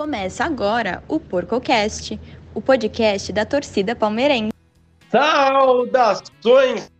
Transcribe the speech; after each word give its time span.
Começa 0.00 0.46
agora 0.46 1.04
o 1.06 1.20
PorcoCast, 1.20 2.18
o 2.54 2.62
podcast 2.62 3.30
da 3.34 3.44
torcida 3.44 3.94
palmeirense. 3.94 4.54
Saudações 5.10 6.90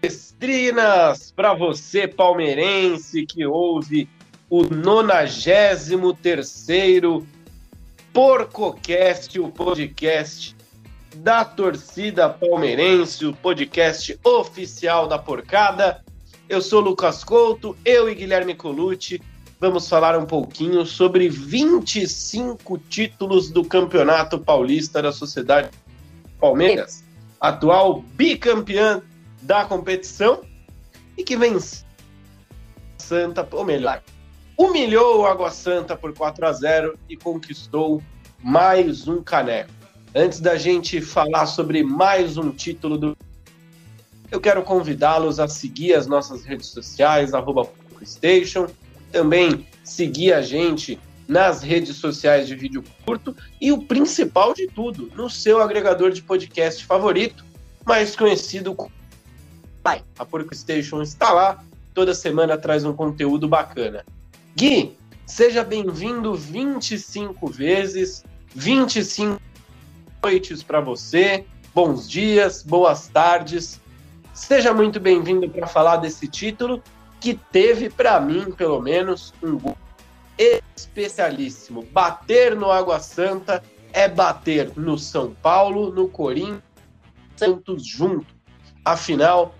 estrinas 0.00 1.32
para 1.32 1.52
você 1.52 2.06
palmeirense 2.06 3.26
que 3.26 3.44
ouve 3.44 4.08
o 4.48 4.62
93º 4.62 7.26
PorcoCast, 8.12 9.40
o 9.40 9.48
podcast 9.48 10.54
da 11.16 11.44
torcida 11.44 12.28
palmeirense, 12.28 13.26
o 13.26 13.34
podcast 13.34 14.16
oficial 14.22 15.08
da 15.08 15.18
porcada. 15.18 16.04
Eu 16.48 16.62
sou 16.62 16.78
Lucas 16.78 17.24
Couto, 17.24 17.76
eu 17.84 18.08
e 18.08 18.14
Guilherme 18.14 18.54
Colucci 18.54 19.20
vamos 19.64 19.88
falar 19.88 20.18
um 20.18 20.26
pouquinho 20.26 20.84
sobre 20.84 21.26
25 21.26 22.76
títulos 22.80 23.50
do 23.50 23.64
Campeonato 23.64 24.38
Paulista 24.38 25.00
da 25.00 25.10
Sociedade 25.10 25.70
Palmeiras, 26.38 27.02
atual 27.40 28.02
bicampeã 28.14 29.00
da 29.40 29.64
competição 29.64 30.42
e 31.16 31.24
que 31.24 31.34
vence 31.34 31.82
Santa, 32.98 33.48
ou 33.52 33.64
melhor, 33.64 34.02
humilhou 34.54 35.20
o 35.20 35.26
Água 35.26 35.50
Santa 35.50 35.96
por 35.96 36.12
4 36.12 36.46
a 36.46 36.52
0 36.52 36.98
e 37.08 37.16
conquistou 37.16 38.02
mais 38.42 39.08
um 39.08 39.22
caneco. 39.22 39.70
Antes 40.14 40.40
da 40.40 40.56
gente 40.58 41.00
falar 41.00 41.46
sobre 41.46 41.82
mais 41.82 42.36
um 42.36 42.50
título 42.50 42.98
do 42.98 43.16
eu 44.30 44.40
quero 44.40 44.62
convidá-los 44.62 45.40
a 45.40 45.48
seguir 45.48 45.94
as 45.94 46.06
nossas 46.06 46.44
redes 46.44 46.66
sociais, 46.66 47.32
arroba 47.32 47.66
Station, 48.04 48.66
também 49.14 49.64
seguir 49.84 50.32
a 50.32 50.42
gente 50.42 50.98
nas 51.28 51.62
redes 51.62 51.96
sociais 51.96 52.48
de 52.48 52.56
vídeo 52.56 52.82
curto 53.06 53.34
e 53.60 53.70
o 53.70 53.80
principal 53.80 54.52
de 54.52 54.66
tudo, 54.66 55.08
no 55.14 55.30
seu 55.30 55.62
agregador 55.62 56.10
de 56.10 56.20
podcast 56.20 56.84
favorito, 56.84 57.44
mais 57.86 58.16
conhecido 58.16 58.74
como. 58.74 58.90
A 60.18 60.24
Porco 60.24 60.52
Station 60.52 61.00
está 61.00 61.32
lá, 61.32 61.62
toda 61.94 62.12
semana 62.12 62.58
traz 62.58 62.84
um 62.84 62.92
conteúdo 62.92 63.46
bacana. 63.46 64.04
Gui, 64.56 64.96
seja 65.24 65.62
bem-vindo 65.62 66.34
25 66.34 67.46
vezes, 67.46 68.24
25 68.52 69.40
noites 70.22 70.62
para 70.62 70.80
você, 70.80 71.44
bons 71.72 72.10
dias, 72.10 72.64
boas 72.64 73.06
tardes. 73.06 73.80
Seja 74.32 74.74
muito 74.74 74.98
bem-vindo 74.98 75.48
para 75.48 75.68
falar 75.68 75.98
desse 75.98 76.26
título 76.26 76.82
que 77.24 77.32
teve, 77.32 77.88
para 77.88 78.20
mim, 78.20 78.52
pelo 78.52 78.82
menos, 78.82 79.32
um 79.42 79.58
gol 79.58 79.78
especialíssimo. 80.76 81.82
Bater 81.84 82.54
no 82.54 82.70
Água 82.70 83.00
Santa 83.00 83.64
é 83.94 84.06
bater 84.06 84.70
no 84.76 84.98
São 84.98 85.32
Paulo, 85.32 85.90
no 85.90 86.06
Corinthians, 86.06 86.60
Santos 87.34 87.86
junto. 87.86 88.26
Afinal, 88.84 89.54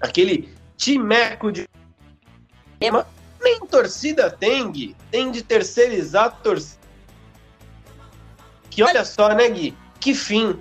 aquele 0.00 0.54
timeco 0.74 1.52
de 1.52 1.68
nem 3.42 3.60
torcida 3.66 4.30
tem, 4.30 4.72
Gui. 4.72 4.96
Tem 5.10 5.30
de 5.30 5.42
terceirizar 5.42 6.24
a 6.24 6.30
torcida. 6.30 6.80
Que 8.70 8.82
olha 8.82 9.04
só, 9.04 9.34
né, 9.34 9.50
Gui? 9.50 9.76
Que 10.00 10.14
fim. 10.14 10.58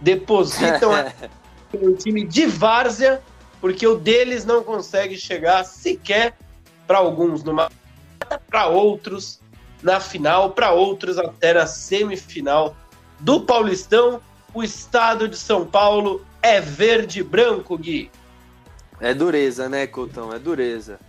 Depositam 0.00 0.92
um 1.74 1.94
time 1.96 2.22
de 2.22 2.46
várzea 2.46 3.20
porque 3.64 3.86
o 3.86 3.96
deles 3.96 4.44
não 4.44 4.62
consegue 4.62 5.16
chegar 5.16 5.64
sequer 5.64 6.36
para 6.86 6.98
alguns 6.98 7.42
numa 7.42 7.72
para 8.46 8.66
outros 8.66 9.40
na 9.82 10.00
final, 10.00 10.50
para 10.50 10.72
outros 10.72 11.16
até 11.16 11.54
na 11.54 11.66
semifinal 11.66 12.76
do 13.20 13.40
Paulistão. 13.40 14.20
O 14.52 14.62
estado 14.62 15.26
de 15.26 15.38
São 15.38 15.64
Paulo 15.64 16.22
é 16.42 16.60
verde 16.60 17.20
e 17.20 17.22
branco, 17.22 17.78
Gui. 17.78 18.10
É 19.00 19.14
dureza, 19.14 19.66
né, 19.66 19.86
Coutão? 19.86 20.30
É 20.30 20.38
dureza. 20.38 21.00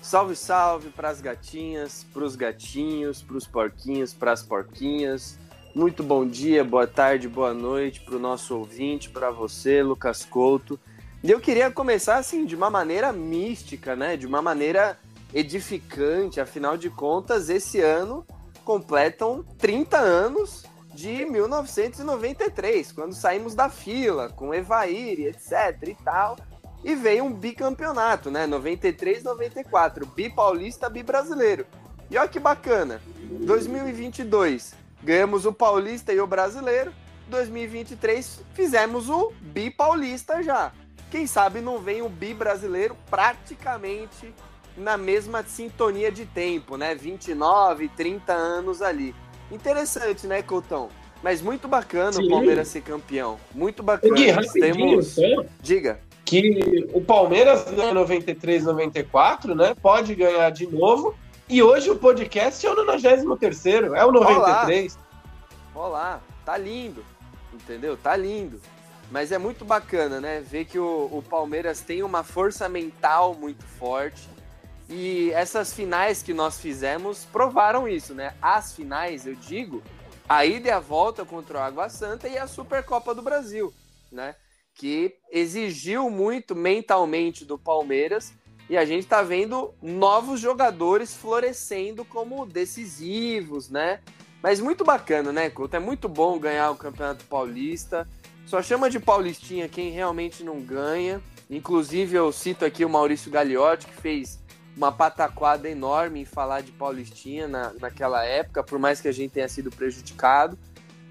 Salve, 0.00 0.36
salve 0.36 0.90
para 0.90 1.08
as 1.08 1.20
gatinhas, 1.20 2.06
para 2.14 2.22
os 2.22 2.36
gatinhos, 2.36 3.22
para 3.22 3.36
os 3.38 3.46
porquinhos, 3.48 4.14
para 4.14 4.30
as 4.30 4.40
porquinhas. 4.40 5.36
Muito 5.74 6.04
bom 6.04 6.24
dia, 6.24 6.62
boa 6.62 6.86
tarde, 6.86 7.26
boa 7.26 7.52
noite 7.52 8.02
para 8.02 8.14
o 8.14 8.20
nosso 8.20 8.56
ouvinte, 8.56 9.10
para 9.10 9.32
você, 9.32 9.82
Lucas 9.82 10.24
Couto. 10.24 10.78
Eu 11.26 11.40
queria 11.40 11.70
começar 11.70 12.16
assim 12.16 12.44
de 12.44 12.54
uma 12.54 12.68
maneira 12.68 13.10
mística, 13.10 13.96
né? 13.96 14.14
De 14.14 14.26
uma 14.26 14.42
maneira 14.42 14.98
edificante. 15.32 16.38
Afinal 16.38 16.76
de 16.76 16.90
contas, 16.90 17.48
esse 17.48 17.80
ano 17.80 18.26
completam 18.62 19.42
30 19.56 19.96
anos 19.96 20.66
de 20.92 21.24
1993, 21.24 22.92
quando 22.92 23.14
saímos 23.14 23.54
da 23.54 23.70
fila 23.70 24.28
com 24.28 24.52
Evair, 24.52 25.20
etc 25.20 25.88
e 25.88 25.94
tal. 26.04 26.36
E 26.84 26.94
veio 26.94 27.24
um 27.24 27.32
bicampeonato, 27.32 28.30
né? 28.30 28.46
93, 28.46 29.24
94, 29.24 30.04
bipaulista, 30.04 30.90
bibrasileiro. 30.90 31.64
E 32.10 32.18
olha 32.18 32.28
que 32.28 32.38
bacana. 32.38 33.00
2022, 33.46 34.74
ganhamos 35.02 35.46
o 35.46 35.54
paulista 35.54 36.12
e 36.12 36.20
o 36.20 36.26
brasileiro. 36.26 36.92
2023 37.28 38.42
fizemos 38.52 39.08
o 39.08 39.32
bipaulista 39.40 40.42
já 40.42 40.70
quem 41.14 41.28
sabe 41.28 41.60
não 41.60 41.78
vem 41.78 42.02
o 42.02 42.08
bi 42.08 42.34
brasileiro 42.34 42.96
praticamente 43.08 44.34
na 44.76 44.96
mesma 44.96 45.44
sintonia 45.44 46.10
de 46.10 46.26
tempo, 46.26 46.76
né? 46.76 46.92
29, 46.92 47.86
30 47.86 48.32
anos 48.32 48.82
ali. 48.82 49.14
Interessante, 49.48 50.26
né, 50.26 50.42
Coutão? 50.42 50.88
Mas 51.22 51.40
muito 51.40 51.68
bacana 51.68 52.14
Sim. 52.14 52.26
o 52.26 52.30
Palmeiras 52.30 52.66
ser 52.66 52.80
campeão. 52.80 53.38
Muito 53.54 53.80
bacana. 53.80 54.12
Gui, 54.12 54.32
Temos... 54.60 55.14
Diga. 55.62 56.00
Que 56.24 56.84
o 56.92 57.00
Palmeiras 57.00 57.62
ganha 57.70 57.94
93, 57.94 58.64
94, 58.64 59.54
né? 59.54 59.72
Pode 59.80 60.16
ganhar 60.16 60.50
de 60.50 60.66
novo. 60.66 61.14
E 61.48 61.62
hoje 61.62 61.90
o 61.90 61.96
podcast 61.96 62.66
é 62.66 62.72
o 62.72 62.74
93 62.74 63.24
é 63.94 64.04
o 64.04 64.10
93. 64.10 64.98
Olá, 65.76 65.86
Olá. 65.86 66.20
tá 66.44 66.58
lindo. 66.58 67.04
Entendeu? 67.52 67.96
Tá 67.96 68.16
lindo. 68.16 68.60
Mas 69.10 69.32
é 69.32 69.38
muito 69.38 69.64
bacana, 69.64 70.20
né? 70.20 70.40
Ver 70.40 70.64
que 70.64 70.78
o, 70.78 71.08
o 71.12 71.22
Palmeiras 71.22 71.80
tem 71.80 72.02
uma 72.02 72.22
força 72.22 72.68
mental 72.68 73.34
muito 73.34 73.64
forte. 73.64 74.28
E 74.88 75.30
essas 75.32 75.72
finais 75.72 76.22
que 76.22 76.34
nós 76.34 76.58
fizemos 76.58 77.24
provaram 77.24 77.88
isso, 77.88 78.14
né? 78.14 78.34
As 78.40 78.74
finais, 78.74 79.26
eu 79.26 79.34
digo, 79.34 79.82
a 80.28 80.44
ida 80.44 80.68
e 80.68 80.70
a 80.70 80.80
volta 80.80 81.24
contra 81.24 81.58
o 81.58 81.60
Água 81.60 81.88
Santa 81.88 82.28
e 82.28 82.36
a 82.36 82.46
Supercopa 82.46 83.14
do 83.14 83.22
Brasil, 83.22 83.72
né? 84.10 84.34
Que 84.74 85.14
exigiu 85.30 86.10
muito 86.10 86.54
mentalmente 86.54 87.44
do 87.44 87.58
Palmeiras 87.58 88.32
e 88.68 88.76
a 88.76 88.84
gente 88.84 89.06
tá 89.06 89.22
vendo 89.22 89.74
novos 89.82 90.40
jogadores 90.40 91.14
florescendo 91.14 92.04
como 92.04 92.46
decisivos, 92.46 93.68
né? 93.68 94.00
Mas 94.42 94.60
muito 94.60 94.84
bacana, 94.84 95.32
né, 95.32 95.48
Couto? 95.50 95.76
É 95.76 95.78
muito 95.78 96.08
bom 96.08 96.38
ganhar 96.38 96.70
o 96.70 96.76
Campeonato 96.76 97.24
Paulista. 97.26 98.08
Só 98.46 98.62
chama 98.62 98.90
de 98.90 99.00
Paulistinha 99.00 99.68
quem 99.68 99.90
realmente 99.90 100.42
não 100.42 100.60
ganha. 100.60 101.20
Inclusive, 101.50 102.16
eu 102.16 102.30
cito 102.32 102.64
aqui 102.64 102.84
o 102.84 102.88
Maurício 102.88 103.30
Gagliotti, 103.30 103.86
que 103.86 104.00
fez 104.00 104.38
uma 104.76 104.90
pataquada 104.90 105.68
enorme 105.68 106.20
em 106.20 106.24
falar 106.24 106.60
de 106.62 106.72
Paulistinha 106.72 107.46
na, 107.46 107.72
naquela 107.80 108.24
época, 108.24 108.62
por 108.62 108.78
mais 108.78 109.00
que 109.00 109.08
a 109.08 109.12
gente 109.12 109.32
tenha 109.32 109.48
sido 109.48 109.70
prejudicado. 109.70 110.58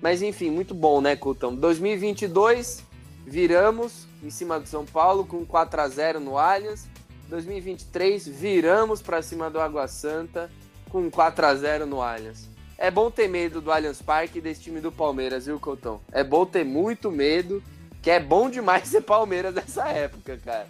Mas 0.01 0.21
enfim, 0.21 0.49
muito 0.49 0.73
bom, 0.73 0.99
né, 0.99 1.15
Coutão? 1.15 1.55
2022, 1.55 2.83
viramos 3.25 4.05
em 4.21 4.29
cima 4.29 4.59
do 4.59 4.67
São 4.67 4.85
Paulo 4.85 5.25
com 5.25 5.45
4 5.45 5.81
a 5.81 5.87
0 5.87 6.19
no 6.19 6.37
Allianz. 6.37 6.87
2023, 7.29 8.27
viramos 8.27 9.01
para 9.01 9.21
cima 9.21 9.49
do 9.49 9.59
Água 9.59 9.87
Santa 9.87 10.51
com 10.89 11.09
4 11.09 11.45
a 11.45 11.55
0 11.55 11.85
no 11.85 12.01
Allianz. 12.01 12.52
É 12.77 12.89
bom 12.89 13.09
ter 13.11 13.27
medo 13.27 13.61
do 13.61 13.71
Allianz 13.71 14.01
Parque 14.01 14.39
e 14.39 14.41
desse 14.41 14.61
time 14.61 14.81
do 14.81 14.91
Palmeiras, 14.91 15.45
viu, 15.45 15.59
Coutão? 15.59 16.01
É 16.11 16.23
bom 16.23 16.45
ter 16.45 16.65
muito 16.65 17.11
medo, 17.11 17.63
que 18.01 18.09
é 18.09 18.19
bom 18.19 18.49
demais 18.49 18.87
ser 18.87 19.01
Palmeiras 19.01 19.53
nessa 19.53 19.87
época, 19.87 20.39
cara. 20.43 20.67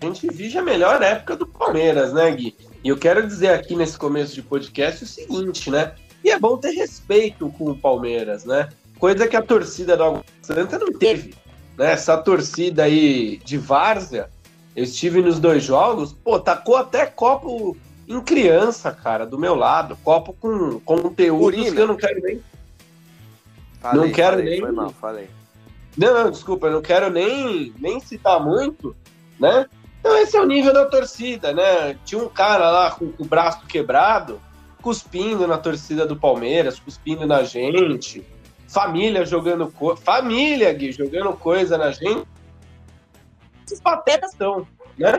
A 0.00 0.04
gente 0.04 0.28
vive 0.28 0.58
a 0.58 0.62
melhor 0.62 1.02
época 1.02 1.36
do 1.36 1.46
Palmeiras, 1.46 2.12
né, 2.12 2.30
Gui? 2.30 2.54
E 2.84 2.88
eu 2.88 2.98
quero 2.98 3.26
dizer 3.26 3.48
aqui 3.48 3.74
nesse 3.74 3.96
começo 3.96 4.34
de 4.34 4.42
podcast 4.42 5.04
o 5.04 5.06
seguinte, 5.06 5.70
né? 5.70 5.94
E 6.22 6.30
é 6.30 6.38
bom 6.38 6.56
ter 6.58 6.70
respeito 6.72 7.48
com 7.50 7.70
o 7.70 7.76
Palmeiras, 7.76 8.44
né? 8.44 8.68
Coisa 8.98 9.26
que 9.26 9.36
a 9.36 9.42
torcida 9.42 9.96
do 9.96 10.04
Água 10.04 10.24
Santa 10.42 10.78
não 10.78 10.92
teve. 10.92 11.34
Né? 11.76 11.92
Essa 11.92 12.16
torcida 12.18 12.84
aí 12.84 13.38
de 13.44 13.56
várzea, 13.58 14.30
eu 14.74 14.84
estive 14.84 15.22
nos 15.22 15.38
dois 15.38 15.64
jogos, 15.64 16.12
pô, 16.12 16.38
tacou 16.38 16.76
até 16.76 17.06
copo 17.06 17.76
em 18.08 18.20
criança, 18.20 18.90
cara, 18.92 19.26
do 19.26 19.38
meu 19.38 19.54
lado. 19.54 19.96
Copo 20.02 20.32
com 20.32 20.80
conteúdos 20.80 21.70
que 21.72 21.80
eu 21.80 21.86
não 21.86 21.96
quero 21.96 22.20
nem. 22.22 22.42
Falei, 23.80 24.00
não 24.00 24.12
quero 24.12 24.36
falei, 24.36 24.50
nem. 24.50 24.60
Foi 24.60 24.72
mal, 24.72 24.90
falei. 24.90 25.28
Não, 25.96 26.14
não, 26.14 26.30
desculpa, 26.30 26.66
eu 26.66 26.72
não 26.72 26.82
quero 26.82 27.10
nem, 27.10 27.72
nem 27.78 27.98
citar 28.00 28.38
muito, 28.38 28.94
né? 29.40 29.66
Então 30.00 30.16
esse 30.18 30.36
é 30.36 30.40
o 30.40 30.46
nível 30.46 30.72
da 30.72 30.86
torcida, 30.86 31.52
né? 31.52 31.96
Tinha 32.04 32.22
um 32.22 32.28
cara 32.28 32.70
lá 32.70 32.90
com, 32.90 33.10
com 33.10 33.24
o 33.24 33.26
braço 33.26 33.66
quebrado, 33.66 34.40
cuspindo 34.82 35.46
na 35.46 35.58
torcida 35.58 36.06
do 36.06 36.14
Palmeiras, 36.14 36.78
cuspindo 36.78 37.26
na 37.26 37.42
gente, 37.42 38.24
família 38.68 39.24
jogando 39.24 39.68
coisa, 39.72 40.00
família, 40.02 40.72
Gui, 40.72 40.92
jogando 40.92 41.32
coisa 41.32 41.78
na 41.78 41.90
gente. 41.90 42.26
Esses 43.64 43.80
patetas 43.80 44.32
estão, 44.32 44.66
né? 44.98 45.18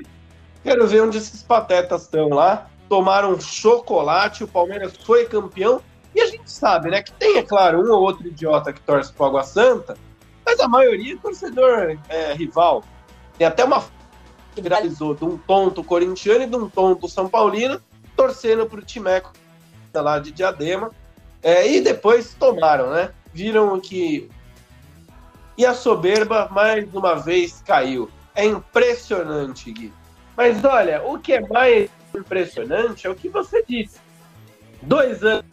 Quero 0.63 0.87
ver 0.87 1.01
onde 1.01 1.17
esses 1.17 1.41
patetas 1.43 2.03
estão 2.03 2.29
lá. 2.29 2.69
Tomaram 2.89 3.39
chocolate, 3.39 4.43
o 4.43 4.47
Palmeiras 4.47 4.93
foi 5.05 5.25
campeão. 5.25 5.81
E 6.15 6.21
a 6.21 6.25
gente 6.25 6.49
sabe, 6.49 6.89
né, 6.89 7.03
que 7.03 7.11
tem, 7.11 7.37
é 7.37 7.43
claro, 7.43 7.79
um 7.79 7.91
ou 7.91 8.01
outro 8.01 8.27
idiota 8.27 8.73
que 8.73 8.81
torce 8.81 9.13
pro 9.13 9.25
Água 9.25 9.43
Santa, 9.43 9.95
mas 10.45 10.59
a 10.59 10.67
maioria 10.67 11.13
é 11.13 11.17
torcedor 11.17 11.97
é, 12.09 12.33
rival. 12.33 12.83
Tem 13.37 13.45
até 13.45 13.63
uma 13.63 13.83
que 14.55 14.61
viralizou 14.61 15.13
de 15.13 15.23
um 15.23 15.37
tonto 15.37 15.83
corintiano 15.83 16.43
e 16.43 16.47
de 16.47 16.55
um 16.55 16.67
tonto 16.67 17.07
São 17.07 17.29
Paulino 17.29 17.79
torcendo 18.15 18.65
pro 18.65 18.81
Timeco 18.81 19.31
lá 19.93 20.19
de 20.19 20.31
Diadema. 20.31 20.91
É, 21.41 21.67
e 21.67 21.81
depois 21.81 22.33
tomaram, 22.33 22.91
né? 22.91 23.11
Viram 23.33 23.79
que. 23.79 24.29
E 25.57 25.65
a 25.65 25.73
soberba, 25.73 26.47
mais 26.51 26.91
uma 26.93 27.15
vez, 27.15 27.61
caiu. 27.65 28.09
É 28.35 28.45
impressionante, 28.45 29.71
Gui. 29.71 29.93
Mas 30.35 30.63
olha, 30.63 31.03
o 31.03 31.17
que 31.19 31.33
é 31.33 31.41
mais 31.47 31.89
impressionante 32.17 33.07
é 33.07 33.09
o 33.09 33.15
que 33.15 33.29
você 33.29 33.63
disse. 33.67 33.99
Dois 34.81 35.23
anos 35.23 35.45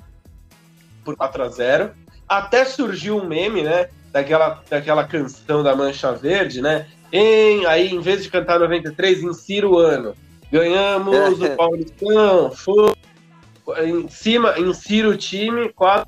por 1.04 1.16
4 1.16 1.42
a 1.42 1.48
0 1.48 1.90
Até 2.28 2.64
surgiu 2.64 3.18
um 3.18 3.26
meme, 3.26 3.62
né? 3.62 3.88
Daquela, 4.10 4.62
daquela 4.70 5.04
canção 5.04 5.62
da 5.62 5.74
Mancha 5.74 6.12
Verde, 6.12 6.62
né? 6.62 6.86
Em, 7.12 7.66
aí, 7.66 7.90
em 7.90 8.00
vez 8.00 8.22
de 8.22 8.30
cantar 8.30 8.58
93, 8.58 9.22
insira 9.22 9.68
o 9.68 9.76
ano. 9.76 10.14
Ganhamos 10.50 11.40
o 11.40 11.50
Paulistão, 11.56 12.50
foi, 12.52 12.92
em 13.84 14.08
cima, 14.08 14.58
insira 14.58 15.08
o 15.08 15.16
time, 15.16 15.72
quase. 15.72 16.06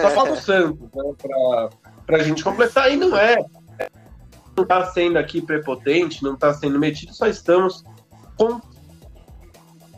Só 0.00 0.10
falta 0.10 0.32
o 0.32 0.36
Santos, 0.36 0.88
né? 0.94 1.12
Pra, 1.20 1.70
pra 2.06 2.18
gente 2.22 2.44
completar, 2.44 2.92
e 2.92 2.96
não 2.96 3.16
é. 3.16 3.36
Não 4.56 4.62
está 4.62 4.86
sendo 4.86 5.18
aqui 5.18 5.40
prepotente, 5.40 6.22
não 6.22 6.34
está 6.34 6.52
sendo 6.52 6.78
metido, 6.78 7.12
só 7.14 7.26
estamos 7.26 7.82
com 8.36 8.60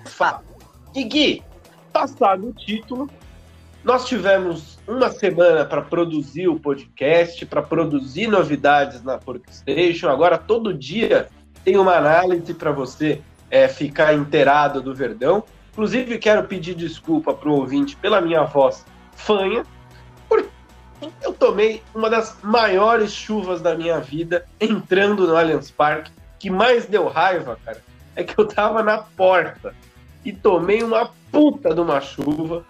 fato. 0.07 0.45
E 0.95 1.05
Gui, 1.05 1.43
passado 1.93 2.49
o 2.49 2.53
título, 2.53 3.11
nós 3.85 4.07
tivemos 4.07 4.79
uma 4.87 5.11
semana 5.11 5.65
para 5.65 5.81
produzir 5.81 6.49
o 6.49 6.59
podcast, 6.59 7.45
para 7.47 7.63
produzir 7.63 8.27
novidades 8.27 9.03
na 9.03 9.19
Porkstation. 9.19 10.09
Agora, 10.09 10.37
todo 10.37 10.75
dia 10.75 11.29
tem 11.65 11.77
uma 11.77 11.95
análise 11.95 12.53
para 12.55 12.73
você 12.73 13.21
é, 13.51 13.69
ficar 13.69 14.15
inteirado 14.15 14.83
do 14.83 14.95
Verdão. 14.95 15.45
Inclusive, 15.73 16.19
quero 16.19 16.45
pedir 16.45 16.75
desculpa 16.75 17.35
para 17.35 17.49
o 17.49 17.55
ouvinte 17.55 17.97
pela 17.97 18.21
minha 18.21 18.45
voz 18.45 18.85
fanha, 19.13 19.65
porque 20.29 20.49
eu 21.23 21.33
tomei 21.33 21.83
uma 21.95 22.09
das 22.09 22.39
maiores 22.43 23.13
chuvas 23.13 23.61
da 23.61 23.75
minha 23.75 24.01
vida 24.01 24.47
entrando 24.61 25.27
no 25.27 25.37
Allianz 25.37 25.71
Parque. 25.71 26.11
que 26.39 26.51
mais 26.51 26.87
deu 26.87 27.09
raiva, 27.09 27.59
cara, 27.65 27.81
é 28.17 28.25
que 28.25 28.39
eu 28.39 28.49
tava 28.49 28.83
na 28.83 28.99
porta 28.99 29.75
e 30.25 30.33
tomei 30.33 30.83
uma 30.83 31.11
puta 31.31 31.73
de 31.73 31.81
uma 31.81 32.01
chuva 32.01 32.65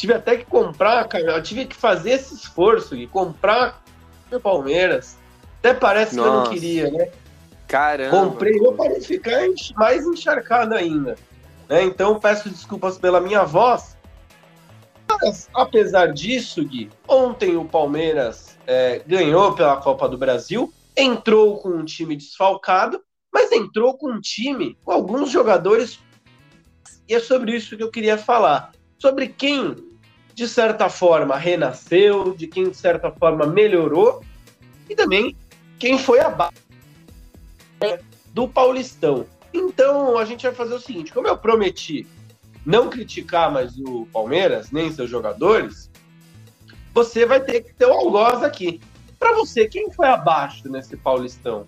tive 0.00 0.14
até 0.14 0.34
que 0.38 0.46
comprar, 0.46 1.06
cara, 1.06 1.36
eu 1.36 1.42
tive 1.42 1.66
que 1.66 1.76
fazer 1.76 2.12
esse 2.12 2.34
esforço 2.34 2.96
e 2.96 3.06
comprar 3.06 3.82
o 4.32 4.40
Palmeiras. 4.40 5.18
Até 5.58 5.74
parece 5.74 6.16
Nossa. 6.16 6.30
que 6.30 6.34
eu 6.34 6.40
não 6.40 6.50
queria, 6.50 6.90
né? 6.90 7.10
Caramba. 7.68 8.10
Comprei 8.10 8.58
eu 8.58 8.72
para 8.72 8.98
ficar 8.98 9.42
mais 9.76 10.02
encharcado 10.06 10.74
ainda. 10.74 11.16
Né? 11.68 11.82
Então 11.82 12.18
peço 12.18 12.48
desculpas 12.48 12.96
pela 12.96 13.20
minha 13.20 13.44
voz. 13.44 13.96
Mas, 15.22 15.50
apesar 15.52 16.12
disso, 16.14 16.64
Gui, 16.64 16.88
ontem 17.06 17.56
o 17.56 17.64
Palmeiras 17.66 18.56
é, 18.66 19.02
ganhou 19.06 19.52
pela 19.52 19.76
Copa 19.76 20.08
do 20.08 20.16
Brasil, 20.16 20.72
entrou 20.96 21.58
com 21.58 21.68
um 21.68 21.84
time 21.84 22.16
desfalcado, 22.16 23.02
mas 23.32 23.52
entrou 23.52 23.96
com 23.96 24.10
um 24.10 24.20
time 24.20 24.76
com 24.84 24.92
alguns 24.92 25.30
jogadores. 25.30 26.00
E 27.08 27.14
é 27.14 27.20
sobre 27.20 27.56
isso 27.56 27.76
que 27.76 27.82
eu 27.82 27.90
queria 27.90 28.18
falar. 28.18 28.72
Sobre 28.98 29.28
quem 29.28 29.76
de 30.34 30.48
certa 30.48 30.88
forma 30.88 31.36
renasceu, 31.36 32.34
de 32.34 32.46
quem 32.46 32.70
de 32.70 32.76
certa 32.76 33.10
forma 33.10 33.46
melhorou, 33.46 34.22
e 34.88 34.94
também 34.94 35.36
quem 35.78 35.98
foi 35.98 36.20
abaixo 36.20 36.54
do 38.32 38.48
Paulistão. 38.48 39.26
Então 39.52 40.16
a 40.16 40.24
gente 40.24 40.42
vai 40.42 40.54
fazer 40.54 40.74
o 40.74 40.80
seguinte: 40.80 41.12
como 41.12 41.26
eu 41.26 41.36
prometi 41.36 42.06
não 42.64 42.88
criticar 42.88 43.50
mais 43.50 43.76
o 43.78 44.06
Palmeiras, 44.12 44.70
nem 44.70 44.92
seus 44.92 45.10
jogadores, 45.10 45.90
você 46.92 47.24
vai 47.24 47.40
ter 47.40 47.62
que 47.62 47.74
ter 47.74 47.86
o 47.86 47.92
algoz 47.92 48.42
aqui. 48.42 48.80
Para 49.18 49.34
você, 49.34 49.66
quem 49.66 49.90
foi 49.90 50.06
abaixo 50.06 50.68
nesse 50.70 50.96
Paulistão? 50.96 51.66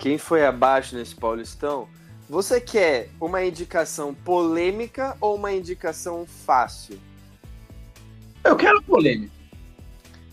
Quem 0.00 0.16
foi 0.16 0.46
abaixo 0.46 0.96
nesse 0.96 1.14
Paulistão? 1.14 1.86
Você 2.26 2.58
quer 2.58 3.10
uma 3.20 3.44
indicação 3.44 4.14
polêmica 4.14 5.14
ou 5.20 5.34
uma 5.34 5.52
indicação 5.52 6.24
fácil? 6.26 6.98
Eu 8.42 8.56
quero 8.56 8.82
polêmica. 8.82 9.30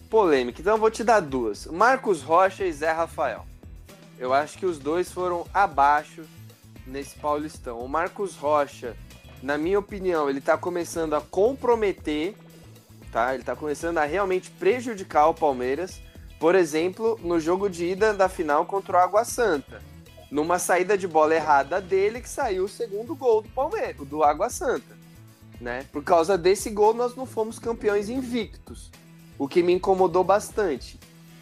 Polêmica. 0.10 0.62
Então 0.62 0.76
eu 0.76 0.80
vou 0.80 0.90
te 0.90 1.04
dar 1.04 1.20
duas. 1.20 1.66
Marcos 1.66 2.22
Rocha 2.22 2.64
e 2.64 2.72
Zé 2.72 2.94
Rafael. 2.94 3.46
Eu 4.18 4.34
acho 4.34 4.58
que 4.58 4.66
os 4.66 4.80
dois 4.80 5.12
foram 5.12 5.46
abaixo 5.54 6.24
nesse 6.86 7.20
Paulistão. 7.20 7.80
O 7.80 7.90
Marcos 7.90 8.38
Rocha, 8.38 8.96
na 9.44 9.58
minha 9.58 9.80
opinião, 9.80 10.30
ele 10.30 10.40
tá 10.40 10.58
começando 10.58 11.14
a 11.14 11.20
comprometer, 11.20 12.36
tá? 13.12 13.34
Ele 13.34 13.44
tá 13.44 13.54
começando 13.54 13.98
a 13.98 14.06
realmente 14.06 14.50
prejudicar 14.50 15.28
o 15.28 15.34
Palmeiras. 15.34 16.02
Por 16.40 16.56
exemplo, 16.56 17.20
no 17.24 17.40
jogo 17.40 17.70
de 17.70 17.86
ida 17.86 18.14
da 18.14 18.30
final 18.30 18.66
contra 18.66 18.98
o 18.98 19.00
Água 19.00 19.26
Santa. 19.26 19.82
Numa 20.30 20.60
saída 20.60 20.98
de 20.98 21.08
bola 21.08 21.34
errada 21.34 21.80
dele 21.80 22.22
que 22.22 22.30
saiu 22.30 22.66
o 22.66 22.70
segundo 22.70 23.16
gol 23.16 23.42
do 23.42 23.50
Palmeiras, 23.50 24.08
do 24.08 24.24
Água 24.24 24.50
Santa 24.50 24.98
né? 25.60 25.86
Por 25.92 26.04
causa 26.04 26.38
desse 26.38 26.70
gol 26.70 26.94
nós 26.94 27.16
não 27.16 27.26
fomos 27.26 27.60
campeões 27.60 28.10
invictos, 28.10 28.92
o 29.38 29.48
que 29.48 29.64
me 29.64 29.74
incomodou 29.74 30.24
bastante, 30.24 31.00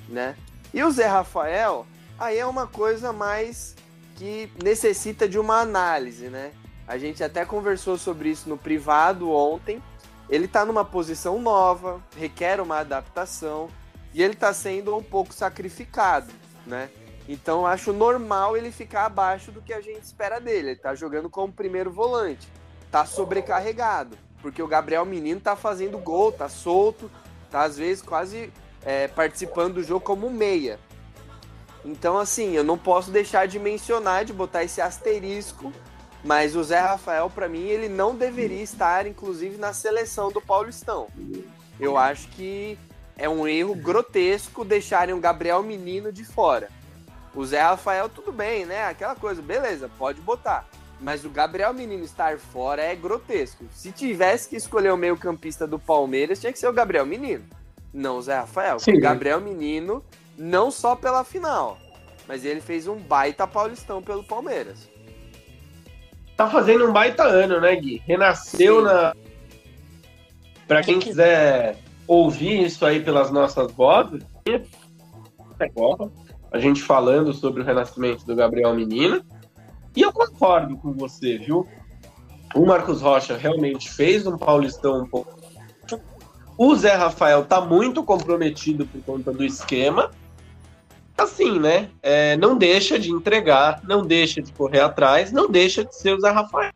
né? 0.08 0.36
E 0.74 0.84
o 0.84 0.92
Zé 0.92 1.06
Rafael, 1.06 1.86
aí 2.18 2.38
é 2.38 2.46
uma 2.46 2.68
coisa 2.68 3.14
mais 3.14 3.76
que 4.16 4.50
necessita 4.64 5.28
de 5.28 5.38
uma 5.38 5.60
análise, 5.60 6.28
né? 6.28 6.52
A 6.88 6.98
gente 6.98 7.24
até 7.24 7.46
conversou 7.46 7.98
sobre 7.98 8.30
isso 8.30 8.48
no 8.48 8.58
privado 8.58 9.32
ontem. 9.32 9.82
Ele 10.30 10.48
tá 10.48 10.66
numa 10.66 10.86
posição 10.86 11.42
nova, 11.42 12.02
requer 12.16 12.60
uma 12.60 12.80
adaptação 12.80 13.70
e 14.16 14.24
ele 14.24 14.34
tá 14.34 14.52
sendo 14.52 14.98
um 14.98 15.04
pouco 15.04 15.32
sacrificado, 15.32 16.34
né? 16.66 16.90
Então 17.30 17.68
acho 17.68 17.94
normal 17.94 18.58
ele 18.58 18.72
ficar 18.72 19.06
abaixo 19.06 19.52
do 19.52 19.62
que 19.62 19.74
a 19.74 19.82
gente 19.82 20.02
espera 20.02 20.40
dele. 20.40 20.70
Ele 20.70 20.80
tá 20.80 20.96
jogando 20.96 21.30
como 21.30 21.54
primeiro 21.54 21.92
volante 21.92 22.48
tá 22.96 23.06
sobrecarregado. 23.06 24.18
Porque 24.42 24.64
o 24.64 24.68
Gabriel 24.68 25.06
Menino 25.06 25.42
tá 25.42 25.54
fazendo 25.54 25.98
gol, 25.98 26.32
tá 26.32 26.48
solto, 26.48 27.12
tá 27.52 27.64
às 27.64 27.78
vezes 27.78 28.02
quase 28.02 28.54
é, 28.86 29.10
participando 29.10 29.74
do 29.74 29.84
jogo 29.84 30.00
como 30.00 30.30
meia. 30.30 30.80
Então, 31.84 32.18
assim, 32.18 32.54
eu 32.54 32.64
não 32.64 32.78
posso 32.78 33.12
deixar 33.12 33.50
de 33.50 33.60
mencionar, 33.60 34.24
de 34.24 34.32
botar 34.32 34.64
esse 34.64 34.80
asterisco, 34.80 35.74
mas 36.24 36.56
o 36.56 36.64
Zé 36.64 36.80
Rafael, 36.80 37.30
para 37.30 37.50
mim, 37.50 37.64
ele 37.64 37.90
não 37.90 38.16
deveria 38.16 38.64
estar, 38.64 39.06
inclusive, 39.06 39.58
na 39.58 39.74
seleção 39.74 40.32
do 40.32 40.40
Paulistão. 40.40 41.08
Eu 41.78 41.98
acho 41.98 42.30
que 42.30 42.80
é 43.18 43.30
um 43.30 43.48
erro 43.48 43.76
grotesco 43.76 44.66
deixarem 44.66 45.16
o 45.16 45.20
Gabriel 45.20 45.64
Menino 45.64 46.12
de 46.12 46.24
fora. 46.24 46.70
O 47.34 47.46
Zé 47.46 47.62
Rafael, 47.62 48.10
tudo 48.10 48.32
bem, 48.32 48.66
né? 48.66 48.86
Aquela 48.86 49.16
coisa, 49.16 49.42
beleza, 49.42 49.90
pode 49.98 50.22
botar. 50.22 50.68
Mas 51.00 51.26
o 51.26 51.30
Gabriel 51.30 51.74
Menino 51.74 52.04
estar 52.04 52.38
fora 52.38 52.82
é 52.82 52.96
grotesco. 52.96 53.66
Se 53.72 53.92
tivesse 53.92 54.50
que 54.50 54.56
escolher 54.56 54.94
o 54.94 54.98
meio-campista 54.98 55.68
do 55.68 55.78
Palmeiras, 55.78 56.40
tinha 56.40 56.54
que 56.54 56.60
ser 56.60 56.68
o 56.68 56.74
Gabriel 56.74 57.06
Menino. 57.06 57.44
Não 57.94 58.18
o 58.18 58.22
Zé 58.22 58.36
Rafael. 58.36 58.80
Sim. 58.80 58.98
O 58.98 59.02
Gabriel 59.02 59.42
Menino, 59.42 60.04
não 60.38 60.72
só 60.72 60.96
pela 60.96 61.24
final, 61.24 61.78
mas 62.28 62.46
ele 62.46 62.62
fez 62.62 62.88
um 62.88 62.96
baita 62.96 63.46
paulistão 63.46 64.02
pelo 64.02 64.24
Palmeiras. 64.24 64.90
Tá 66.36 66.50
fazendo 66.50 66.90
um 66.90 66.94
baita 66.94 67.24
ano, 67.24 67.62
né, 67.62 67.76
Gui? 67.76 68.02
Renasceu 68.06 68.80
Sim. 68.80 68.84
na. 68.84 69.16
Pra 70.68 70.82
quem 70.82 71.00
quiser 71.00 71.78
ouvir 72.08 72.64
isso 72.64 72.86
aí 72.86 73.02
pelas 73.02 73.32
nossas 73.32 73.72
vozes, 73.72 74.24
a 76.52 76.60
gente 76.60 76.82
falando 76.82 77.34
sobre 77.34 77.62
o 77.62 77.66
renascimento 77.66 78.26
do 78.26 78.36
Gabriel 78.36 78.74
Menino. 78.74 79.24
E 79.96 80.02
eu 80.02 80.12
concordo 80.12 80.78
com 80.78 80.94
você, 80.94 81.38
viu? 81.38 81.68
O 82.54 82.66
Marcos 82.66 83.02
Rocha 83.02 83.36
realmente 83.36 83.90
fez 83.90 84.26
um 84.28 84.38
Paulistão 84.38 85.02
um 85.02 85.06
pouco. 85.06 85.36
O 86.58 86.74
Zé 86.76 86.94
Rafael 86.94 87.44
tá 87.44 87.60
muito 87.60 88.04
comprometido 88.04 88.86
por 88.86 89.02
conta 89.04 89.32
do 89.32 89.44
esquema. 89.44 90.12
Assim, 91.18 91.60
né? 91.60 91.90
É, 92.02 92.36
não 92.38 92.58
deixa 92.58 93.00
de 93.00 93.10
entregar, 93.10 93.82
não 93.84 94.06
deixa 94.06 94.42
de 94.42 94.52
correr 94.54 94.82
atrás, 94.82 95.32
não 95.32 95.50
deixa 95.50 95.84
de 95.84 95.96
ser 95.96 96.14
o 96.14 96.20
Zé 96.20 96.30
Rafael. 96.30 96.74